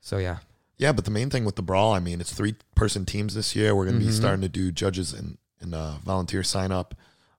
So 0.00 0.18
yeah, 0.18 0.38
Yeah, 0.78 0.92
but 0.92 1.04
the 1.04 1.10
main 1.10 1.28
thing 1.28 1.44
with 1.44 1.56
the 1.56 1.62
brawl, 1.62 1.92
I 1.92 2.00
mean, 2.00 2.20
it's 2.22 2.32
three 2.32 2.54
person 2.74 3.04
teams 3.04 3.34
this 3.34 3.54
year. 3.54 3.74
We're 3.76 3.84
going 3.84 3.98
to 3.98 4.04
Mhm. 4.04 4.08
be 4.08 4.14
starting 4.14 4.40
to 4.40 4.48
do 4.48 4.72
judges 4.72 5.12
and 5.12 5.36
and 5.62 5.74
uh, 5.74 5.96
volunteer 6.02 6.42
sign 6.42 6.72
up. 6.72 6.94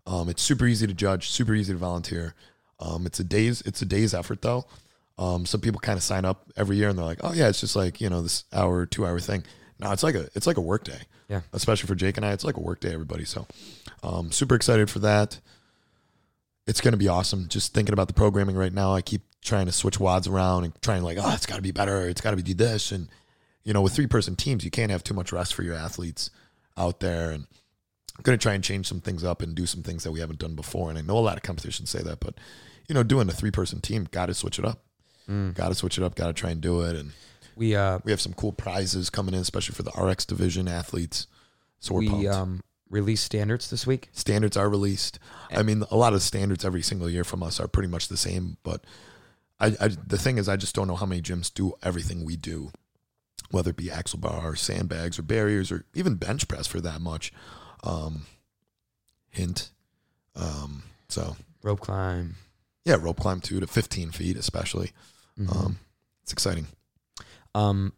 Um, 0.05 0.29
it's 0.29 0.43
super 0.43 0.67
easy 0.67 0.85
to 0.85 0.93
judge, 0.93 1.31
super 1.31 1.55
easy 1.55 1.73
to 1.73 1.79
volunteer. 1.79 2.35
Um, 2.79 3.07
it's 3.07 3.19
a 3.19 3.23
days 3.23 3.61
it's 3.65 3.81
a 3.81 3.85
day's 3.85 4.13
effort 4.13 4.43
though. 4.43 4.65
Um, 5.17 5.45
some 5.47 5.59
people 5.61 5.79
kind 5.79 5.97
of 5.97 6.03
sign 6.03 6.23
up 6.23 6.51
every 6.55 6.77
year 6.77 6.89
and 6.89 6.97
they're 6.99 7.05
like, 7.05 7.19
oh 7.23 7.33
yeah, 7.33 7.47
it's 7.49 7.59
just 7.59 7.75
like 7.75 7.99
you 7.99 8.09
know 8.09 8.21
this 8.21 8.43
hour 8.53 8.85
two 8.85 9.05
hour 9.07 9.19
thing. 9.19 9.43
No, 9.79 9.91
it's 9.91 10.03
like 10.03 10.13
a 10.15 10.29
it's 10.35 10.45
like 10.45 10.57
a 10.57 10.61
work 10.61 10.83
day. 10.83 11.01
Yeah. 11.31 11.41
especially 11.53 11.87
for 11.87 11.95
Jake 11.95 12.17
and 12.17 12.25
I, 12.25 12.33
it's 12.33 12.43
like 12.43 12.57
a 12.57 12.61
work 12.61 12.81
day. 12.81 12.93
Everybody, 12.93 13.25
so 13.25 13.47
um, 14.03 14.31
super 14.31 14.53
excited 14.53 14.89
for 14.89 14.99
that. 14.99 15.39
It's 16.67 16.81
going 16.81 16.91
to 16.91 16.97
be 16.97 17.07
awesome. 17.07 17.47
Just 17.47 17.73
thinking 17.73 17.93
about 17.93 18.07
the 18.07 18.13
programming 18.13 18.55
right 18.55 18.73
now, 18.73 18.93
I 18.93 19.01
keep 19.01 19.21
trying 19.41 19.65
to 19.65 19.71
switch 19.71 19.99
wads 19.99 20.27
around 20.27 20.65
and 20.65 20.81
trying 20.81 21.03
like, 21.03 21.17
oh, 21.19 21.33
it's 21.33 21.45
got 21.45 21.55
to 21.55 21.61
be 21.61 21.71
better. 21.71 22.07
It's 22.07 22.21
got 22.21 22.31
to 22.31 22.37
be 22.37 22.43
do 22.43 22.53
this 22.53 22.91
and 22.91 23.07
you 23.63 23.73
know, 23.73 23.81
with 23.81 23.93
three 23.93 24.07
person 24.07 24.35
teams, 24.35 24.65
you 24.65 24.71
can't 24.71 24.91
have 24.91 25.03
too 25.03 25.13
much 25.13 25.31
rest 25.31 25.53
for 25.53 25.63
your 25.63 25.75
athletes 25.75 26.31
out 26.77 26.99
there. 26.99 27.31
And 27.31 27.45
I'm 28.17 28.23
going 28.23 28.37
to 28.37 28.41
try 28.41 28.53
and 28.53 28.63
change 28.63 28.87
some 28.87 29.01
things 29.01 29.23
up 29.23 29.41
and 29.41 29.55
do 29.55 29.65
some 29.65 29.83
things 29.83 30.03
that 30.03 30.11
we 30.11 30.19
haven't 30.19 30.39
done 30.39 30.55
before. 30.55 30.89
And 30.89 30.97
I 30.97 31.01
know 31.01 31.17
a 31.17 31.19
lot 31.19 31.37
of 31.37 31.43
competitions 31.43 31.89
say 31.89 32.01
that, 32.01 32.19
but, 32.19 32.35
you 32.87 32.95
know, 32.95 33.03
doing 33.03 33.29
a 33.29 33.33
three 33.33 33.51
person 33.51 33.79
team, 33.79 34.07
got 34.11 34.27
to 34.27 34.33
switch 34.33 34.59
it 34.59 34.65
up. 34.65 34.79
Mm. 35.29 35.53
Got 35.53 35.69
to 35.69 35.75
switch 35.75 35.97
it 35.97 36.03
up. 36.03 36.15
Got 36.15 36.27
to 36.27 36.33
try 36.33 36.49
and 36.49 36.61
do 36.61 36.81
it. 36.81 36.95
And 36.95 37.11
we 37.61 37.75
uh 37.75 37.99
we 38.03 38.11
have 38.11 38.19
some 38.19 38.33
cool 38.33 38.51
prizes 38.51 39.09
coming 39.11 39.35
in, 39.35 39.39
especially 39.41 39.75
for 39.75 39.83
the 39.83 39.91
RX 39.91 40.25
division 40.25 40.67
athletes. 40.67 41.27
So 41.79 41.93
we're 41.93 41.99
we 42.01 42.09
pumped. 42.09 42.27
um 42.27 42.61
released 42.89 43.23
standards 43.23 43.69
this 43.69 43.85
week. 43.87 44.09
standards 44.11 44.57
are 44.57 44.67
released. 44.69 45.19
I 45.51 45.63
mean, 45.63 45.83
a 45.91 45.95
lot 45.95 46.13
of 46.13 46.21
standards 46.21 46.65
every 46.65 46.81
single 46.81 47.09
year 47.09 47.23
from 47.23 47.41
us 47.43 47.59
are 47.59 47.67
pretty 47.67 47.87
much 47.87 48.07
the 48.09 48.17
same. 48.17 48.57
But 48.63 48.83
I, 49.59 49.67
I 49.79 49.87
the 50.07 50.17
thing 50.17 50.37
is, 50.39 50.49
I 50.49 50.57
just 50.57 50.75
don't 50.75 50.87
know 50.87 50.95
how 50.97 51.05
many 51.05 51.21
gyms 51.21 51.53
do 51.53 51.73
everything 51.83 52.25
we 52.25 52.35
do, 52.35 52.71
whether 53.51 53.69
it 53.69 53.77
be 53.77 53.91
axle 53.91 54.19
bar, 54.19 54.41
or 54.51 54.55
sandbags, 54.55 55.19
or 55.19 55.21
barriers, 55.21 55.71
or 55.71 55.85
even 55.93 56.15
bench 56.15 56.47
press 56.47 56.67
for 56.67 56.81
that 56.81 56.99
much. 56.99 57.31
Um, 57.83 58.25
hint. 59.29 59.69
Um, 60.35 60.83
so 61.09 61.35
Rope 61.63 61.79
climb. 61.81 62.35
yeah, 62.85 62.97
rope 62.99 63.19
climb 63.19 63.39
too 63.39 63.59
to 63.59 63.67
15 63.67 64.11
feet, 64.11 64.35
especially. 64.37 64.91
Mhm. 65.37 65.55
Um, 65.55 65.79
it's 66.23 66.33
exciting. 66.33 66.67
Um, 67.55 67.93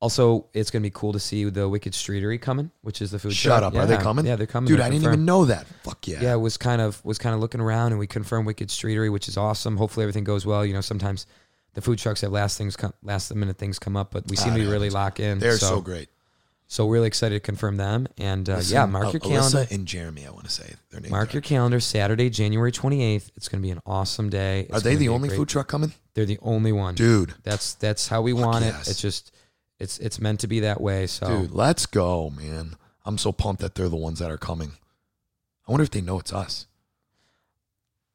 also, 0.00 0.46
it's 0.54 0.70
gonna 0.70 0.82
be 0.82 0.90
cool 0.90 1.12
to 1.12 1.20
see 1.20 1.44
the 1.44 1.68
Wicked 1.68 1.92
Streetery 1.92 2.40
coming, 2.40 2.70
which 2.80 3.02
is 3.02 3.10
the 3.10 3.18
food. 3.18 3.34
Shut 3.34 3.60
truck. 3.60 3.74
up. 3.74 3.78
Are 3.78 3.86
they 3.86 3.98
coming? 3.98 4.24
Yeah, 4.24 4.36
they're 4.36 4.46
coming. 4.46 4.68
Dude, 4.68 4.78
They're 4.78 4.86
I 4.86 4.88
didn't 4.88 5.02
confirmed. 5.02 5.14
even 5.16 5.24
know 5.26 5.44
that. 5.44 5.66
Fuck 5.84 6.08
yeah. 6.08 6.22
Yeah, 6.22 6.34
was 6.36 6.56
kind 6.56 6.80
of 6.80 7.04
was 7.04 7.18
kind 7.18 7.34
of 7.34 7.40
looking 7.40 7.60
around, 7.60 7.92
and 7.92 7.98
we 7.98 8.06
confirmed 8.06 8.46
Wicked 8.46 8.68
Streetery, 8.68 9.12
which 9.12 9.28
is 9.28 9.36
awesome. 9.36 9.76
Hopefully, 9.76 10.04
everything 10.04 10.24
goes 10.24 10.46
well. 10.46 10.64
You 10.64 10.72
know, 10.72 10.80
sometimes 10.80 11.26
the 11.74 11.82
food 11.82 11.98
trucks 11.98 12.22
have 12.22 12.32
last 12.32 12.56
things 12.56 12.76
come, 12.76 12.94
last 13.02 13.34
minute 13.34 13.58
things 13.58 13.78
come 13.78 13.94
up, 13.94 14.10
but 14.10 14.26
we 14.28 14.36
seem 14.36 14.52
Ah, 14.52 14.56
to 14.56 14.62
it 14.62 14.64
be 14.64 14.70
really 14.70 14.88
lock 14.90 15.20
in. 15.20 15.38
They're 15.38 15.58
so, 15.58 15.82
great. 15.82 16.08
So 16.72 16.86
we're 16.86 16.94
really 16.94 17.08
excited 17.08 17.34
to 17.34 17.40
confirm 17.40 17.78
them. 17.78 18.06
And 18.16 18.48
uh, 18.48 18.56
Listen, 18.58 18.74
yeah, 18.76 18.86
mark 18.86 19.06
uh, 19.06 19.10
your 19.10 19.20
Alyssa 19.22 19.50
calendar. 19.52 19.66
and 19.74 19.86
Jeremy. 19.86 20.24
I 20.24 20.30
want 20.30 20.44
to 20.44 20.52
say 20.52 20.72
their 20.90 21.00
names. 21.00 21.10
Mark 21.10 21.30
are. 21.30 21.32
your 21.32 21.42
calendar. 21.42 21.80
Saturday, 21.80 22.30
January 22.30 22.70
twenty 22.70 23.02
eighth. 23.02 23.32
It's 23.36 23.48
going 23.48 23.60
to 23.60 23.66
be 23.66 23.72
an 23.72 23.80
awesome 23.84 24.30
day. 24.30 24.66
It's 24.68 24.74
Are 24.74 24.80
they 24.80 24.94
the 24.94 25.08
only 25.08 25.28
great- 25.30 25.36
food 25.38 25.48
truck 25.48 25.66
coming, 25.66 25.92
They're 26.14 26.26
the 26.26 26.38
only 26.42 26.70
one. 26.70 26.94
dude? 26.94 27.34
That's 27.42 27.74
that's 27.74 28.06
how 28.06 28.22
we 28.22 28.32
want 28.32 28.64
yes. 28.64 28.86
it. 28.86 28.90
It's 28.92 29.00
just 29.02 29.34
it's 29.80 29.98
it's 29.98 30.20
meant 30.20 30.38
to 30.40 30.46
be 30.46 30.60
that 30.60 30.80
way. 30.80 31.08
So 31.08 31.42
Dude, 31.42 31.50
let's 31.50 31.86
go, 31.86 32.30
man. 32.30 32.76
I'm 33.04 33.18
so 33.18 33.32
pumped 33.32 33.62
that 33.62 33.74
they're 33.74 33.88
the 33.88 33.96
ones 33.96 34.20
that 34.20 34.30
are 34.30 34.38
coming. 34.38 34.70
I 35.66 35.72
wonder 35.72 35.82
if 35.82 35.90
they 35.90 36.00
know 36.02 36.20
it's 36.20 36.32
us. 36.32 36.68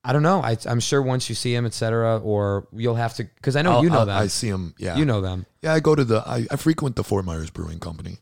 I 0.02 0.14
don't 0.14 0.24
know. 0.24 0.40
I, 0.42 0.56
I'm 0.68 0.80
sure 0.80 1.02
once 1.02 1.28
you 1.28 1.36
see 1.36 1.54
them, 1.54 1.66
etc., 1.66 2.20
or 2.20 2.68
you'll 2.72 2.96
have 2.96 3.16
to 3.16 3.26
because 3.26 3.58
I 3.58 3.64
know 3.64 3.72
I'll- 3.74 3.84
you 3.84 3.90
know 3.90 4.00
I'll- 4.00 4.06
them. 4.06 4.18
I 4.18 4.28
see 4.28 4.50
them. 4.50 4.76
Yeah, 4.78 4.96
You 4.96 5.04
know 5.04 5.20
them, 5.20 5.46
Yeah, 5.62 5.74
I 5.74 5.82
go 5.82 5.94
to 5.94 6.06
the. 6.06 6.24
I, 6.26 6.48
I 6.50 6.56
frequent 6.56 6.96
the 6.96 7.04
Fort 7.04 7.26
Myers 7.26 7.50
Brewing 7.50 7.80
Company. 7.80 8.20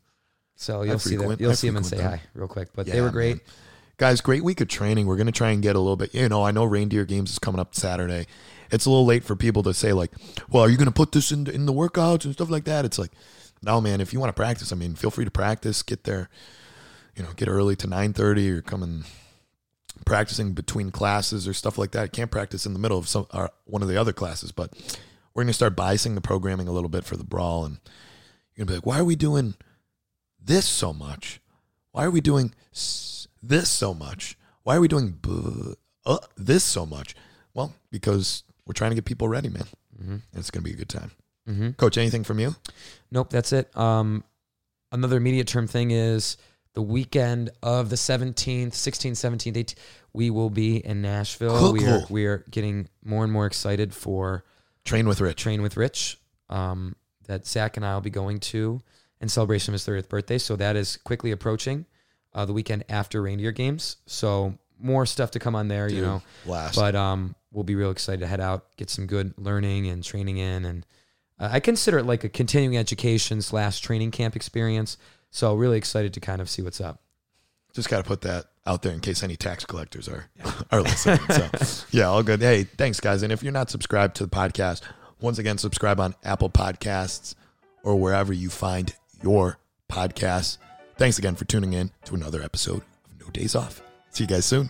So 0.63 0.84
you'll 0.84 0.99
see 0.99 1.15
them. 1.15 1.36
You'll 1.39 1.52
I 1.52 1.56
see 1.56 1.67
them 1.67 1.78
and 1.78 1.86
say 1.86 1.97
frequent 1.97 2.21
hi 2.21 2.28
real 2.34 2.47
quick. 2.47 2.69
But 2.73 2.88
Yeah, 2.88 2.93
they 2.93 3.02
were 3.02 3.10
great. 3.10 3.38
man. 3.38 3.41
Guys, 3.97 4.21
great 4.21 4.43
week 4.43 4.60
of 4.60 4.67
training. 4.67 5.06
We're 5.06 5.17
gonna 5.17 5.32
try 5.32 5.52
and 5.52 5.62
get 5.62 5.76
a 5.76 5.80
little 5.80 5.95
bit. 5.95 6.13
You 6.13 6.28
know, 6.30 6.43
I 6.43 6.52
know 6.52 6.63
Reindeer 6.65 7.06
Games 7.06 7.32
is 7.32 7.39
coming 7.39 7.60
up 7.60 7.76
Saturday. 7.76 8.26
It's 8.71 8.86
a 8.86 8.89
little 8.89 9.06
late 9.06 9.23
for 9.23 9.36
people 9.36 9.62
to 9.63 9.73
say 9.73 9.93
like, 9.93 10.12
"Well, 10.49 10.63
are 10.63 10.69
you 10.69 10.78
gonna 10.78 10.91
put 10.91 11.12
this 11.12 11.32
in 11.32 11.47
in 11.47 11.65
the 11.67 11.73
workouts 11.73 12.26
and 12.26 12.34
stuff 12.34 12.49
like 12.49 12.63
that?" 12.65 12.86
It's 12.86 12.97
like, 12.97 13.12
no, 13.62 13.80
man. 13.80 14.02
If 14.02 14.12
you 14.13 14.19
want 14.19 14.30
to 14.30 14.34
practice, 14.34 14.71
I 14.71 14.76
mean, 14.76 14.95
feel 14.95 15.12
free 15.12 15.26
to 15.26 15.32
practice. 15.32 15.84
Get 15.84 16.06
there. 16.06 16.30
You 17.15 17.23
know, 17.23 17.30
get 17.36 17.47
early 17.47 17.76
to 17.78 17.88
nine 17.88 18.13
thirty 18.13 18.49
or 18.49 18.62
coming 18.62 19.04
practicing 20.06 20.54
between 20.54 20.91
classes 20.91 21.47
or 21.47 21.54
stuff 21.54 21.78
like 21.78 21.91
that. 21.91 22.12
Can't 22.12 22.32
practice 22.32 22.65
in 22.65 22.73
the 22.73 22.80
middle 22.80 22.97
of 22.97 23.08
some 23.08 23.28
or 23.34 23.52
one 23.65 23.82
of 23.82 23.88
the 23.88 23.97
other 23.97 24.12
classes, 24.12 24.52
but 24.52 24.73
we're 25.34 25.43
gonna 25.43 25.54
start 25.54 25.76
biasing 25.76 26.15
the 26.15 26.21
programming 26.21 26.67
a 26.67 26.71
little 26.71 26.89
bit 26.89 27.06
for 27.06 27.15
the 27.15 27.23
brawl, 27.23 27.63
and 27.65 27.78
you're 28.56 28.65
gonna 28.65 28.73
be 28.73 28.78
like, 28.80 28.86
"Why 28.88 28.99
are 28.99 29.06
we 29.06 29.15
doing 29.15 29.54
this 30.43 30.65
so 30.65 30.93
much? 30.93 31.39
Why 31.91 32.03
are 32.06 32.12
we 32.12 32.21
doing 32.21 32.53
this 33.41 33.69
so 33.69 33.93
much? 33.93 34.38
Why 34.63 34.75
are 34.77 34.82
we 34.82 34.88
doing 34.88 35.19
uh, 36.06 36.17
this 36.38 36.63
so 36.63 36.86
much?" 36.86 37.15
Well, 37.53 37.73
because 37.91 38.43
we're 38.65 38.73
trying 38.73 38.91
to 38.91 38.95
get 38.95 39.06
people 39.06 39.27
ready, 39.27 39.49
man. 39.49 39.65
hmm 39.97 40.12
And 40.12 40.21
it's 40.36 40.51
gonna 40.51 40.63
be 40.63 40.71
a 40.73 40.75
good 40.75 40.89
time. 40.89 41.12
hmm 41.45 41.71
Coach, 41.71 41.97
anything 41.97 42.23
from 42.23 42.39
you? 42.39 42.56
Nope, 43.12 43.29
that's 43.29 43.51
it. 43.53 43.75
Um, 43.77 44.23
another 44.91 45.17
immediate 45.17 45.47
term 45.47 45.67
thing 45.67 45.91
is 45.91 46.38
the 46.73 46.82
weekend 46.82 47.51
of 47.62 47.89
the 47.89 47.95
17th, 47.95 48.69
16th, 48.71 49.12
17th, 49.12 49.56
18th. 49.56 49.75
We 50.13 50.29
will 50.32 50.49
be 50.49 50.77
in 50.77 51.01
Nashville. 51.03 51.71
We 51.73 51.86
are 51.86 51.99
Cool. 51.99 52.08
we 52.10 52.25
are 52.25 52.43
getting 52.49 52.88
more 53.03 53.23
and 53.23 53.32
more 53.32 53.45
excited 53.45 53.93
for 53.93 54.43
Train 54.86 55.08
with 55.08 55.21
Rich. 55.21 55.38
Train 55.41 55.62
with 55.62 55.77
Rich 55.77 56.17
um, 56.49 56.95
that 57.27 57.45
Zach 57.45 57.77
and 57.77 57.86
I 57.86 57.93
will 57.93 58.01
be 58.01 58.10
going 58.10 58.39
to 58.39 58.82
in 59.23 59.29
celebration 59.29 59.71
of 59.71 59.79
his 59.79 59.88
30th 59.88 60.09
birthday. 60.09 60.38
So 60.38 60.57
that 60.57 60.75
is 60.75 60.97
quickly 60.97 61.31
approaching 61.31 61.86
uh, 62.36 62.45
the 62.45 62.51
weekend 62.51 62.83
after 62.89 63.21
reindeer 63.21 63.53
games. 63.53 63.95
So 64.05 64.59
more 64.77 65.05
stuff 65.05 65.31
to 65.31 65.39
come 65.39 65.55
on 65.55 65.69
there, 65.69 65.89
you 65.89 66.01
know. 66.01 66.21
last. 66.45 66.75
But 66.75 66.93
um, 66.93 67.33
we'll 67.53 67.63
be 67.63 67.73
real 67.73 67.89
excited 67.89 68.19
to 68.19 68.27
head 68.27 68.41
out, 68.41 68.75
get 68.75 68.89
some 68.89 69.07
good 69.07 69.33
learning 69.38 69.88
and 69.88 70.03
training 70.03 70.38
in, 70.38 70.65
and 70.65 70.86
uh, 71.39 71.49
I 71.53 71.62
consider 71.62 71.99
it 71.99 72.05
like 72.05 72.25
a 72.25 72.29
continuing 72.29 72.77
education 72.77 73.41
slash 73.41 73.79
training 73.79 74.12
camp 74.12 74.36
experience. 74.36 74.97
So 75.31 75.55
really 75.55 75.77
excited 75.77 76.13
to 76.15 76.19
kind 76.19 76.41
of 76.41 76.49
see 76.49 76.62
what's 76.62 76.81
up. 76.81 77.01
Just 77.73 77.89
got 77.89 77.99
to 77.99 78.03
put 78.03 78.21
that 78.21 78.47
out 78.67 78.81
there 78.81 78.91
in 78.91 78.99
case 78.99 79.23
any 79.23 79.38
tax 79.38 79.65
collectors 79.65 80.09
are 80.09 80.29
are 80.71 80.81
listening. 80.81 81.19
So, 81.29 81.86
yeah, 81.91 82.05
all 82.05 82.23
good. 82.23 82.41
Hey, 82.41 82.65
thanks, 82.65 82.99
guys. 82.99 83.23
And 83.23 83.31
if 83.31 83.41
you're 83.41 83.53
not 83.53 83.71
subscribed 83.71 84.15
to 84.17 84.25
the 84.25 84.29
podcast, 84.29 84.81
once 85.21 85.39
again, 85.39 85.57
subscribe 85.57 86.01
on 86.01 86.13
Apple 86.25 86.49
Podcasts 86.49 87.36
or 87.83 87.95
wherever 87.95 88.33
you 88.33 88.49
find 88.49 88.93
your 89.23 89.57
podcasts. 89.91 90.57
Thanks 90.97 91.17
again 91.17 91.36
for 91.36 91.45
tuning 91.45 91.73
in 91.73 91.91
to 92.05 92.15
another 92.15 92.41
episode 92.41 92.81
of 93.05 93.19
No 93.19 93.27
Days 93.31 93.55
Off. 93.55 93.81
See 94.12 94.25
you 94.25 94.27
guys 94.27 94.45
soon. 94.45 94.69